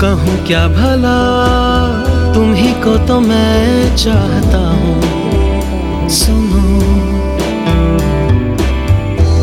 कहूँ 0.00 0.46
क्या 0.46 0.66
भला? 0.68 1.18
ही 1.92 2.01
को 2.84 2.96
तो 3.06 3.20
मैं 3.20 3.96
चाहता 3.96 4.58
हूँ। 4.58 6.08
सुनो। 6.08 6.80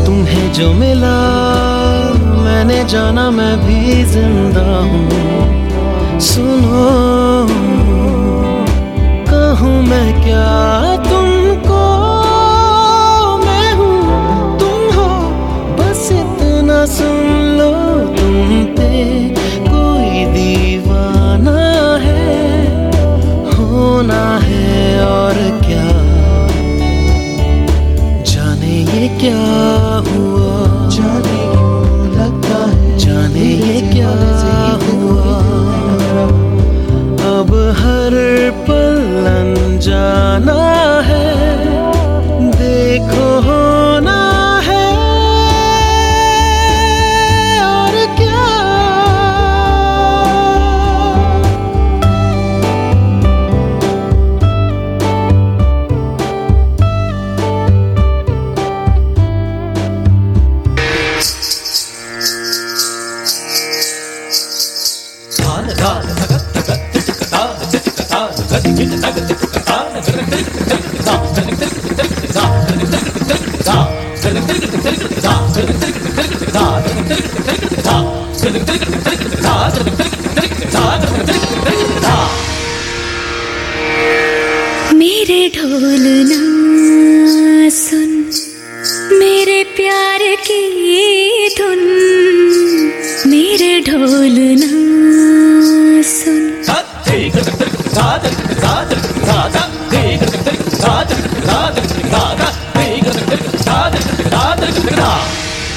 तुम्हें 0.06 0.52
जो 0.52 0.72
मिला, 0.72 1.18
मैंने 2.44 2.84
जाना, 2.84 3.30
मैं 3.30 3.56
भी 3.66 4.04
ज़िंदा 4.04 4.66
हूँ। 4.80 6.20
सुनो। 6.20 6.86
कहूँ 9.30 9.82
मैं 9.82 10.22
क्या 10.24 10.79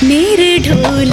मेरे 0.08 0.58
ढोल 0.66 1.12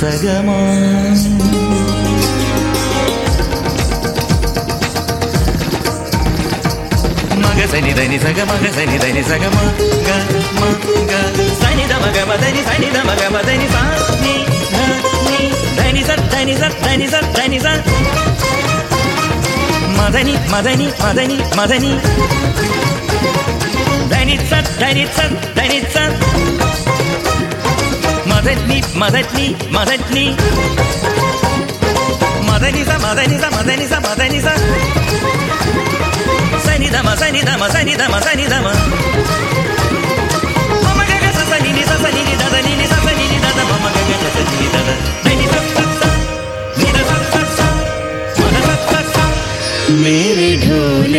सनि 0.00 0.08
धनि 0.08 0.28
सगम 0.28 0.48
मग 7.40 7.60
सनि 7.72 7.92
धनि 7.94 8.18
सग 8.18 8.38
मग 8.50 8.64
सनि 8.76 8.98
धनि 8.98 9.22
सग 9.22 9.44
म 9.44 9.58
ग 10.06 10.10
म 10.56 10.62
ग 11.10 11.12
सनि 11.60 11.84
ध 11.84 11.92
मग 12.04 12.16
म 12.28 12.32
धनि 12.42 12.62
सनि 12.68 12.88
ध 12.94 13.04
मग 13.08 13.22
म 13.34 13.42
धनि 13.48 13.66
सा 13.74 13.82
नि 14.22 14.36
ध 14.72 14.78
नि 15.26 15.40
धनि 15.76 16.02
स 16.08 16.16
धनि 16.32 16.54
स 16.56 16.72
धनि 16.86 17.06
स 17.08 17.14
धनि 17.36 17.58
स 17.60 17.76
मदनि 19.98 20.34
मदनि 20.52 20.88
मदनि 21.04 21.38
मदनि 21.58 21.92
धनित्स 28.40 28.62
धनित्स 28.62 28.94
धनित्स 28.96 28.96
मदनि 28.96 29.46
मदनि 29.76 30.24
मदनि 32.48 32.82
मदनी 32.82 32.82
सा 32.84 32.96
मदनी 33.04 33.36
सा 33.38 33.48
मदनी 33.56 33.86
सा 33.88 33.98
मदनी 34.06 34.40
सा 34.40 34.54
सनी 36.64 36.88
ध 36.90 36.96
म 37.04 37.08
सनी 37.20 37.40
ध 37.42 37.50
म 37.60 37.68
सनी 37.74 37.94
ध 37.96 38.02
म 38.12 38.20
सनी 38.26 38.46
ध 38.46 38.54
म 38.64 38.68
म 40.84 40.88
म 40.96 41.00
ग 41.08 41.12
ग 41.22 41.26
स 41.36 41.40
स 41.50 41.52
नि 41.64 41.70
नि 41.76 41.82
स 41.84 41.92
स 42.02 42.04
नि 42.14 42.22
नि 42.28 42.34
द 42.40 42.44
द 42.52 42.56
नि 42.66 42.72
नि 42.80 42.86
स 42.92 42.94
स 43.04 43.08
नि 43.18 43.24
नि 43.32 43.38
द 43.44 43.46
द 43.56 43.60
म 43.68 43.72
म 43.82 43.86
ग 43.96 43.98
ग 44.08 44.12
स 44.22 44.36
स 44.36 44.38
नि 44.48 44.56
नि 44.60 44.68
द 44.74 44.76
द 44.86 44.90
नि 45.26 45.32
नि 45.40 45.46
स 45.52 45.56
स 45.74 45.78
स 45.98 46.02
नि 46.80 46.88
द 46.96 46.98
स 47.08 47.12
स 47.32 47.36
स 47.56 47.60
म 48.38 48.42
द 48.54 48.58
स 48.66 48.70
स 48.88 49.12
स 49.12 49.16
मेरे 50.02 50.50
ढोल 50.64 51.14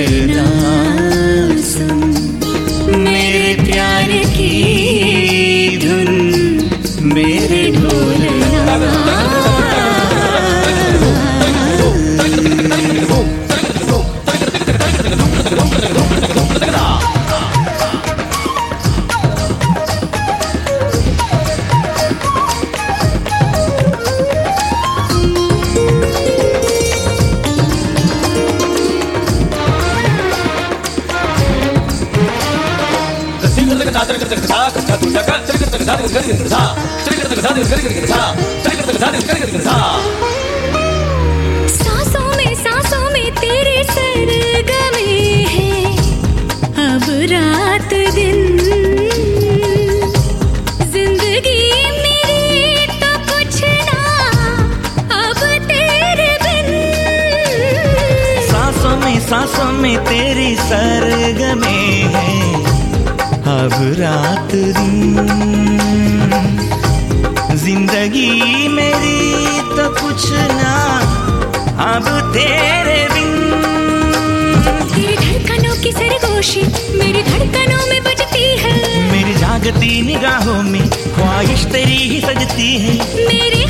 तेरी 81.65 81.97
ही 82.09 82.19
सजती 82.21 82.77
है। 82.77 82.93
मेरे 83.27 83.60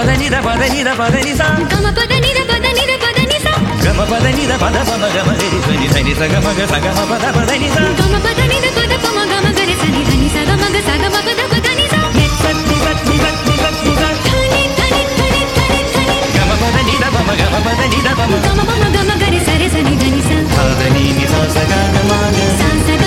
పద 0.00 0.10
నిద 0.20 0.36
పద 0.46 0.62
నిద 0.72 0.90
పద 0.98 1.14
ని 1.26 1.32
సా 1.38 1.46
గమ 1.72 1.86
పద 1.98 2.12
నిద 2.24 2.38
పద 2.50 2.66
నిద 2.78 2.92
పద 3.02 3.18
ని 3.30 3.38
సా 3.44 3.52
గమ 3.84 4.00
పద 4.10 4.26
నిద 4.38 4.52
పద 4.62 4.76
పమ 4.88 5.04
గమ 5.16 5.28
గరి 5.40 5.58
సని 5.66 5.88
సని 5.94 6.12
సగ 6.20 6.34
మగ 6.46 6.60
సగ 6.72 6.86
మ 6.98 7.04
పద 7.10 7.24
పద 7.36 7.50
ని 7.62 7.68
సా 7.74 7.82
గమ 8.00 8.14
పద 8.26 8.40
నిద 8.52 8.66
పద 8.78 8.92
పమ 9.04 9.18
గమ 9.32 9.46
గరి 9.58 9.74
సని 9.82 10.02
సని 10.08 10.28
సగ 10.36 10.50
మగ 10.62 10.76
సగ 10.88 11.02
మ 11.14 11.20
పద 11.28 11.40
పద 11.52 11.66
ని 11.78 11.86
సా 11.92 12.00
నిత్సత్ 12.16 12.62
నిత్సత్ 12.70 13.02
నిత్సత్ 13.10 13.42
నిత్సత్ 13.48 13.80
నిత్సత్ 13.86 14.22
ధని 14.28 14.62
ధని 14.78 15.02
ధని 15.18 15.42
ధని 15.58 15.80
ధని 15.94 16.18
గమ 16.36 16.50
పద 16.62 16.76
నిద 16.88 17.04
పమ 17.16 17.30
గమ 17.42 17.56
పద 17.68 17.80
నిద 17.94 18.08
పమ 18.20 18.32
గమ 18.46 18.60
పమ 18.70 18.82
గమ 18.96 19.10
గరి 19.24 19.40
సరి 19.48 19.68
సని 19.76 19.94
ధని 20.02 20.22
సా 20.28 20.38
పద 20.56 20.82
ని 20.96 21.04
ని 21.18 21.26
సా 21.34 21.42
సగ 21.56 21.72
గమ 21.96 22.12
గ 22.36 22.48
సా 22.62 22.70
సగ 22.88 23.04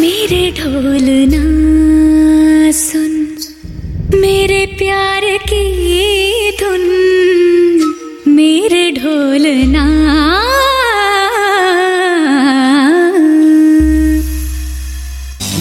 मेरे 0.00 0.44
ढोल 0.58 1.08
ना 1.32 1.42
सुन 2.78 3.12
मेरे 4.20 4.64
प्यार 4.78 5.15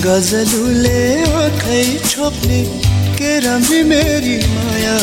गजलुले 0.05 0.99
आँखै 1.33 1.83
छोप्ने 2.05 2.59
के 3.17 3.29
राम्री 3.41 3.81
मेरी 3.89 4.35
माया 4.49 4.97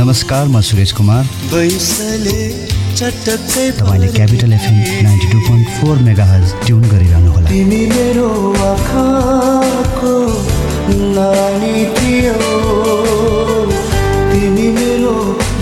नमस्कार 0.00 0.46
म 0.48 0.60
सुरेश 0.68 0.92
कुमार। 0.96 1.24
बैसले 1.52 2.40
चटक्कै 2.96 3.66
तपाईँले 3.80 4.08
Capital 4.16 4.52
FM 4.56 4.76
ninety 5.04 5.28
two 5.32 5.38
point 5.48 5.68
four 5.76 5.96
mega 6.08 6.28
tune 6.64 6.82
गरिरहनुहोला 6.88 7.48
तिमी 7.50 7.82
मेरो 7.92 8.30
आँखाको 8.70 10.16
नानी 11.18 11.76
थियो। 12.00 12.40
तिमी 14.32 14.68
मेरो 14.80 15.16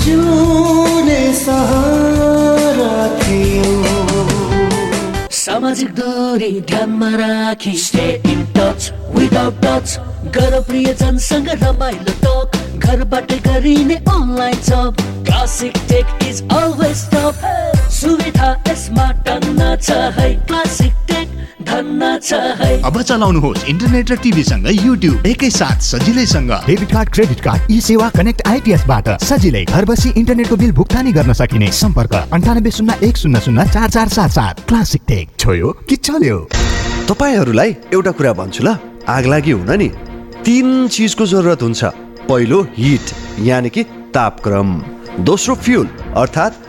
जिउने 0.07 1.21
सहारा 1.43 2.95
थियो। 3.23 3.88
सामाजिक 5.49 5.93
दूरी 5.95 6.51
ध्यानमा 6.69 7.09
राखी 7.17 7.73
stay 7.79 8.07
in 8.31 8.45
touch 8.57 8.91
without 9.15 9.55
touch 9.65 9.89
गर 10.35 10.59
प्रियजनसँग 10.69 11.49
रमाइलो 11.63 12.13
टक 12.25 12.59
घरबाटै 12.85 13.39
गरिने 13.47 13.95
online 14.15 14.61
job 14.69 15.01
Classic 15.29 15.79
Tech 15.89 16.27
is 16.29 16.43
always 16.53 17.05
top 17.15 17.41
सुविधा 18.01 18.51
यसमा 18.69 19.11
टन्न 19.27 19.75
छ 19.79 19.97
है 20.19 20.29
क्लासिक 20.49 20.93
टेक 21.09 21.28
अब 21.69 23.01
चलाउनुहोस् 23.03 23.65
इन्टरनेट 23.69 24.11
र 24.11 24.17
टिभीसँग 24.17 24.67
युट्युब 24.73 25.27
एकैसाथ 25.27 25.81
सजिलैसँग। 25.83 26.51
Debit 26.67 26.91
card 26.93 27.09
credit 27.13 27.41
card 27.41 27.71
eSewa 27.81 28.09
connect 28.17 28.47
आइपिएसबाट 28.49 29.09
सजिलै 29.23 29.65
घर 29.65 29.85
बसी 29.85 30.11
इन्टरनेटको 30.17 30.57
बिल 30.57 30.73
भुक्तानी 30.73 31.13
गर्न 31.13 31.33
सकिने। 31.33 31.71
सम्पर्क 31.73 32.15
अन्ठानब्बे 32.33 32.71
शून्य 32.71 32.99
एक 33.05 33.17
शून्य 33.17 33.41
शून्य 33.41 33.69
चार 33.69 33.89
चार 33.91 34.09
सात 34.09 34.31
सात। 34.31 34.65
Classic 34.69 35.03
Tech. 35.09 35.29
छोयो 35.39 35.69
कि 35.89 35.97
चल्यो? 35.97 36.39
तपाईँहरूलाई 37.09 37.77
एउटा 37.93 38.11
कुरा 38.11 38.33
भन्छु 38.33 38.65
ल 38.65 38.77
आगलागी 39.09 39.51
हुन 39.51 39.71
नि। 39.79 39.89
तिन 40.45 40.89
चिजको 40.89 41.27
जरुरत 41.27 41.63
हुन्छ। 41.63 41.85
पहिलो 42.29 42.63
हिट 42.79 43.13
यानि 43.41 43.69
कि 43.69 43.83
तापक्रम। 44.15 44.69
दोस्रो 45.21 45.55
फ्युल 45.55 45.87
अर्थात् 46.17 46.68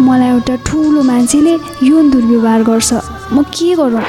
मलाई 0.00 0.28
एउटा 0.28 0.56
ठुलो 0.66 1.02
मान्छेले 1.02 1.54
यौन 1.82 2.10
दुर्व्यवहार 2.10 2.62
गर्छ। 2.62 2.92
म 3.32 3.42
के 3.54 3.74
गरौँ? 3.76 4.02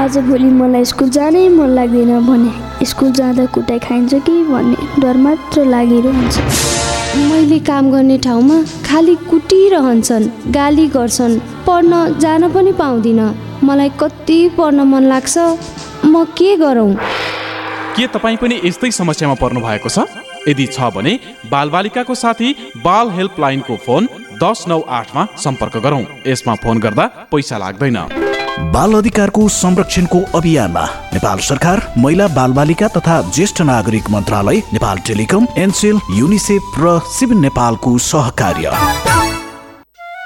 आजभोलि 0.00 0.50
मलाई 0.60 0.84
स्कुल 0.84 1.08
जानै 1.10 1.48
मन 1.48 1.68
लाग्दैन 1.76 2.12
भने 2.26 2.86
स्कुल 2.86 3.10
जाँदा 3.12 3.44
कुटाइ 3.54 3.78
खाइन्छ 3.78 4.14
कि 4.26 4.32
भन्ने 4.44 4.76
डर 5.00 5.16
मात्र 5.16 5.64
लागिरहन्छ 5.66 6.36
मैले 7.30 7.58
काम 7.68 7.90
गर्ने 7.92 8.16
ठाउँमा 8.24 8.56
खालि 8.86 9.14
कुटिरहन्छन् 9.30 10.26
गाली 10.52 10.86
गर्छन् 10.96 11.38
पढ्न 11.66 11.92
जान 12.18 12.48
पनि 12.52 12.72
पाउँदिनँ। 12.72 13.34
मलाई 13.64 13.90
कति 14.00 14.38
पढ्न 14.58 14.80
मन 14.88 15.04
लाग्छ। 15.12 15.38
म 16.06 16.24
के 16.38 16.56
गरौँ? 16.56 16.94
के 17.96 18.06
तपाईँ 18.06 18.36
पनि 18.36 18.60
यस्तै 18.64 18.90
समस्यामा 18.90 19.34
पर्नु 19.42 19.60
भएको 19.60 19.88
छ? 19.88 20.08
यदि 20.48 20.66
छ 20.66 20.88
भने 20.96 21.12
बालबालिकाको 21.50 22.14
साथी 22.14 22.48
बाल 22.84 23.10
हेल्पलाइनको 23.10 23.76
फोन 23.76 24.08
दस 24.42 24.64
नौ 24.68 24.80
आठमा 24.90 25.26
सम्पर्क 25.36 25.76
गरौँ। 25.84 26.04
यसमा 26.26 26.54
फोन 26.54 26.78
गर्दा 26.78 27.06
पैसा 27.32 27.58
लाग्दैन। 27.58 27.98
बाल 28.72 28.94
अधिकारको 28.94 29.48
संरक्षणको 29.48 30.20
अभियानमा 30.34 30.84
नेपाल 31.12 31.38
सरकार 31.40 31.82
महिला 31.98 32.28
बालबालिका 32.28 32.88
तथा 32.96 33.20
ज्येष्ठ 33.30 33.60
नागरिक 33.62 34.10
मन्त्रालय 34.10 34.62
नेपाल 34.72 34.98
टेलिकम 35.06 35.46
एनसेल 35.58 36.00
युनिसेफ 36.12 36.74
र 36.78 36.98
सिभिल 37.10 37.38
नेपालको 37.38 37.96
सहकार्य। 38.08 39.09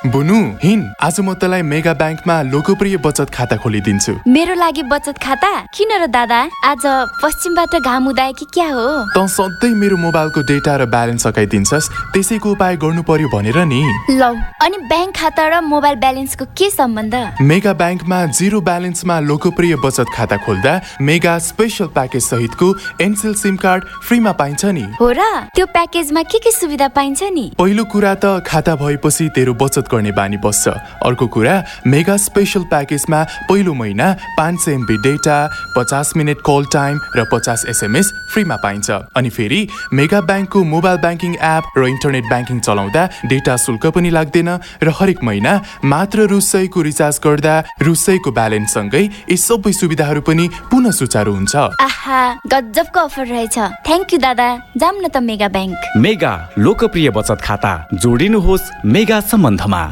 बुनु 0.05 0.37
हिन 0.61 0.81
आज 1.01 1.19
म 1.21 1.33
तँलाई 1.41 1.63
मेगा 1.65 1.93
ब्याङ्कमा 1.97 2.37
लोकप्रिय 2.53 2.97
बचत 3.01 3.31
खाता 3.33 3.57
खोलिदिन्छु। 3.57 4.13
मेरो 4.29 4.55
लागि 4.55 4.83
बचत 4.85 5.17
खाता? 5.17 5.49
किन 5.73 5.93
र 5.97 6.07
दादा? 6.13 6.41
आज 6.61 6.85
पश्चिमबाट 7.25 7.77
घाम 7.81 8.09
उदाए 8.13 8.33
कि 8.37 8.45
क्या 8.53 8.69
हो? 8.69 8.85
तँ 9.17 9.27
सधैँ 9.27 9.73
मेरो 9.81 9.97
मोबाइलको 9.97 10.41
डेटा 10.45 10.77
र 10.77 10.85
ब्यालेन्स 10.93 11.23
सकाइदिन्छस् 11.25 11.89
त्यसैको 12.13 12.53
उपाय 12.53 12.77
गर्नु 12.85 13.03
पर्यो 13.09 13.29
भनेर 13.33 13.59
नि। 13.65 13.81
लौ 14.21 14.33
अनि 14.61 14.77
ब्याङ्क 14.93 15.17
खाता 15.17 15.45
र 15.49 15.61
मोबाइल 15.65 15.97
ब्यालेन्सको 15.97 16.45
के 16.53 16.69
सम्बन्ध? 16.69 17.41
मेगा 17.41 17.73
ब्याङ्कमा 17.73 18.19
जिरो 18.37 18.61
ब्यालेन्समा 18.61 19.17
लोकप्रिय 19.25 19.77
बचत 19.81 20.13
खाता 20.13 20.37
खोल्दा 20.45 21.01
मेगा 21.01 21.39
स्पेसल 21.49 21.89
प्याकेज 21.97 22.23
सहितको 22.29 22.69
एनसेल 23.01 23.35
सिम 23.41 23.57
कार्ड 23.57 23.83
फ्रीमा 24.05 24.33
पाइन्छ 24.37 24.65
नि। 24.69 24.85
हो 25.01 25.09
र? 25.17 25.49
त्यो 25.57 25.67
प्याकेजमा 25.73 26.23
के 26.29 26.39
के 26.45 26.53
सुविधा 26.53 26.89
पाइन्छ 26.93 27.23
नि? 27.33 27.47
पहिलो 27.57 27.85
कुरा 27.89 28.15
त 28.21 28.45
खाता 28.45 28.77
भएपछि 28.77 29.29
तेरो 29.33 29.55
बचत 29.57 29.93
गर्ने 29.95 30.13
बानी 30.13 30.37
बस्छ। 30.43 30.75
अर्को 31.07 31.27
कुरा 31.31 31.55
मेगा 31.87 32.17
स्पेसल 32.19 32.63
प्याकेजमा 32.67 33.23
पहिलो 33.49 33.75
महिना 33.75 34.13
पाँच 34.39 34.61
सय 34.61 34.73
एमबी 34.73 34.97
डेटा 35.07 35.39
पचास 35.77 36.13
मिनट 36.17 36.39
कल 36.43 36.65
टाइम 36.73 37.01
र 37.17 37.25
पचास 37.33 37.65
एसएमएस 37.69 38.13
फ्रीमा 38.33 38.57
पाइन्छ। 38.57 38.91
अनि 39.17 39.31
फेरि 39.31 39.61
मेगा 39.93 40.21
ब्याङ्कको 40.21 40.65
मोबाइल 40.65 40.97
ब्याङ्किङ 40.99 41.33
एप 41.35 41.65
र 41.79 41.87
इन्टरनेट 41.87 42.25
ब्याङ्किङ 42.29 42.61
चलाउँदा 42.61 43.03
डेटा 43.31 43.57
शुल्क 43.57 43.87
पनि 43.95 44.11
लाग्दैन 44.11 44.51
र 44.83 44.89
हरेक 44.99 45.23
महिना 45.23 45.53
मात्र 45.85 46.27
रु 46.33 46.41
सयको 46.43 46.83
रिचार्ज 46.83 47.21
गर्दा 47.25 47.55
रु 47.83 47.95
सयको 47.95 48.31
ब्यालेन्ससँगै 48.33 49.05
यी 49.31 49.37
सबै 49.37 49.73
सुविधाहरू 49.73 50.21
पनि 50.21 50.49
पुनः 50.71 50.91
सुचारू 50.91 51.35
हुन्छ। 51.35 51.55
आहा 51.81 52.21
गजबको 52.47 53.01
अफर 53.01 53.27
रहेछ। 53.27 53.57
थ्याङ्क 53.87 54.13
यू 54.13 54.19
दादा। 54.19 54.49
जाम 54.77 54.95
न 54.99 55.07
त 55.09 55.17
मेगा 55.23 55.49
ब्याङ्क। 55.49 55.77
मेगा 55.99 56.33
लोकप्रिय 56.59 57.11
बचत 57.11 57.39
खाता। 57.45 57.73
जोडिनुहोस् 57.95 58.71
मेगा 58.85 59.21
सम्बन्धमा। 59.31 59.84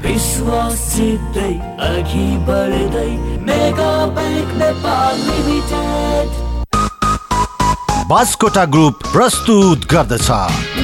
बास्कोटा 8.08 8.64
ग्रुप 8.64 8.94
प्रस्तुत 9.12 9.78
गर्दछ। 9.90 10.30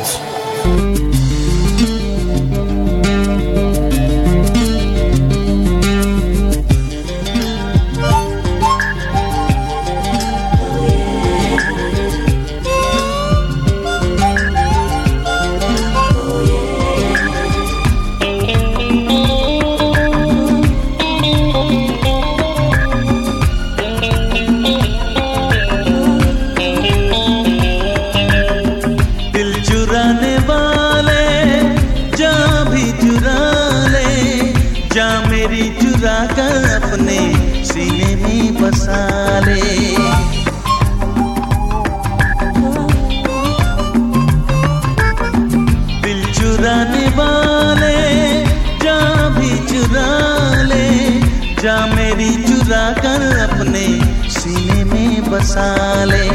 बसा 55.39 56.05
ले 56.05 56.27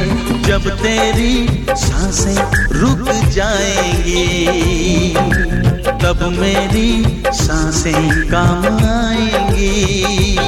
जब 0.48 0.68
तेरी 0.80 1.34
साँसें 1.76 2.40
रुक 2.80 3.10
जाएँगी 3.36 4.24
तब 6.04 6.24
मेरी 6.40 6.92
साँसें 7.36 8.30
काम 8.32 8.64
आएँगी। 8.88 10.43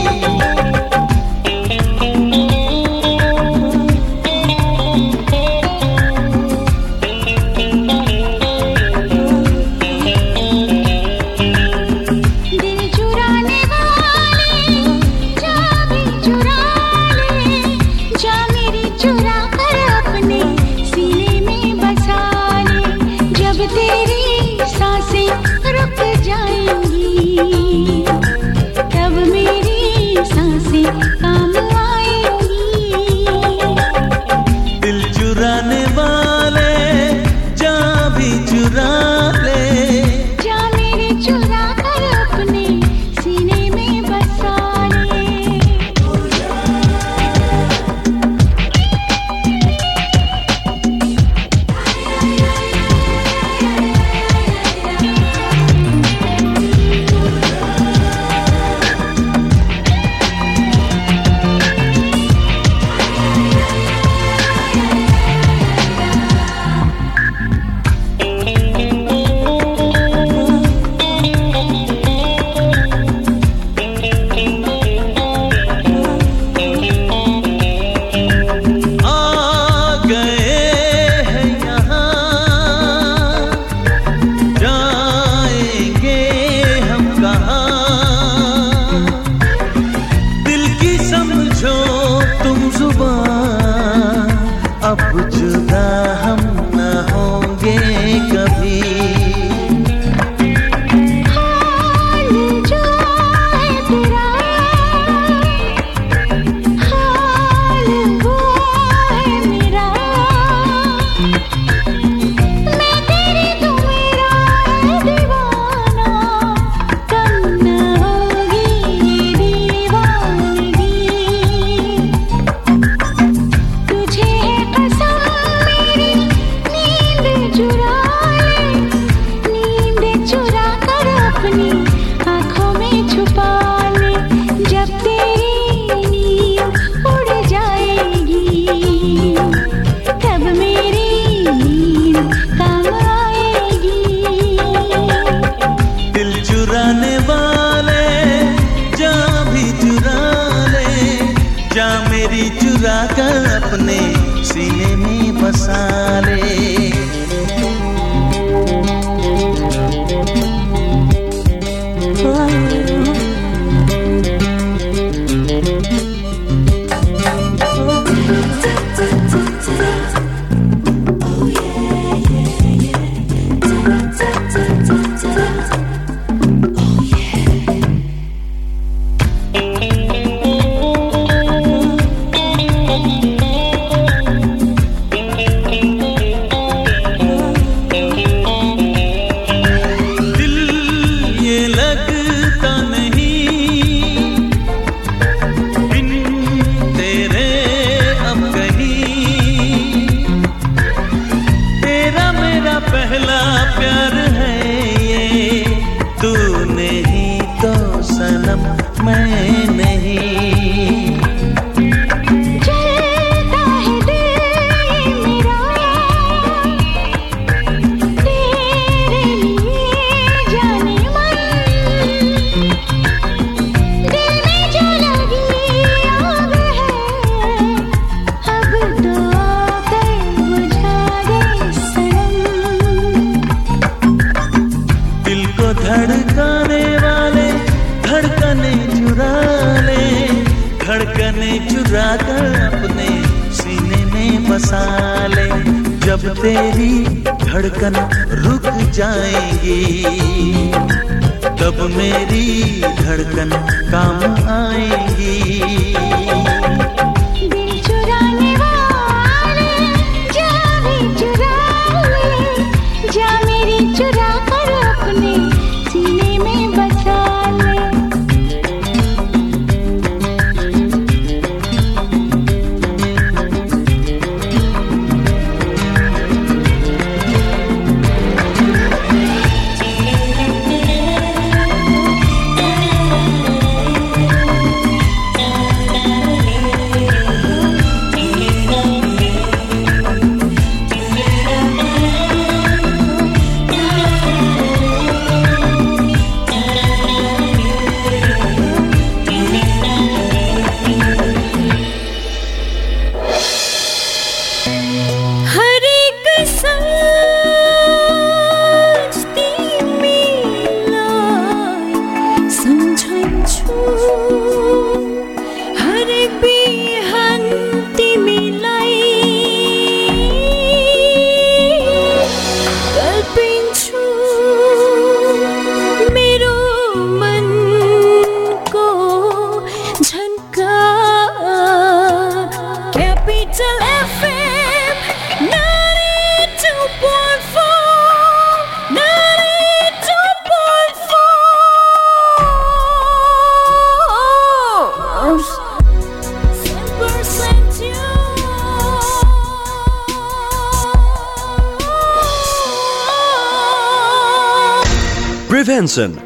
llorar. 127.56 128.05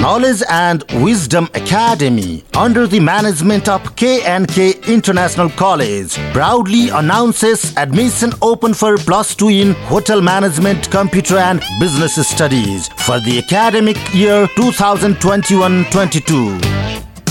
Knowledge 0.00 0.42
and 0.48 0.82
Wisdom 0.94 1.48
Academy, 1.54 2.42
under 2.56 2.86
the 2.86 3.00
management 3.00 3.68
of 3.68 3.94
K&K 3.94 4.72
International 4.88 5.50
College, 5.50 6.14
proudly 6.32 6.88
announces 6.88 7.76
admission 7.76 8.32
open 8.42 8.74
for 8.74 8.96
plus 8.96 9.34
2 9.36 9.48
in 9.50 9.74
Hotel 9.86 10.20
Management, 10.20 10.90
Computer 10.90 11.36
and 11.36 11.62
Business 11.78 12.16
Studies 12.26 12.88
for 12.88 13.20
the 13.20 13.38
academic 13.38 13.96
year 14.12 14.48
2021-22. 14.56 16.60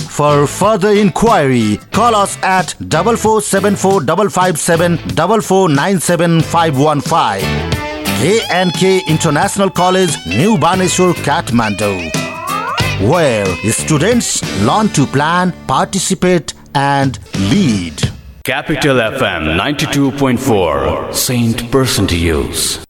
For 0.09 0.47
further 0.47 0.91
inquiry, 0.91 1.78
call 1.91 2.16
us 2.16 2.38
at 2.43 2.70
4474 2.80 4.30
557 4.30 4.97
4497 4.97 6.41
515. 6.41 9.01
International 9.07 9.70
College, 9.70 10.16
New 10.28 10.57
Baneshwar, 10.57 11.14
Kathmandu, 11.16 12.12
where 13.10 13.45
students 13.72 14.41
learn 14.64 14.89
to 14.89 15.06
plan, 15.06 15.54
participate, 15.68 16.54
and 16.76 17.18
lead. 17.49 17.99
Capital 18.45 18.97
FM 18.97 19.58
92.4, 19.58 21.14
Saint 21.14 21.72
Person 21.72 22.08
to 22.08 22.18
Use. 22.18 22.84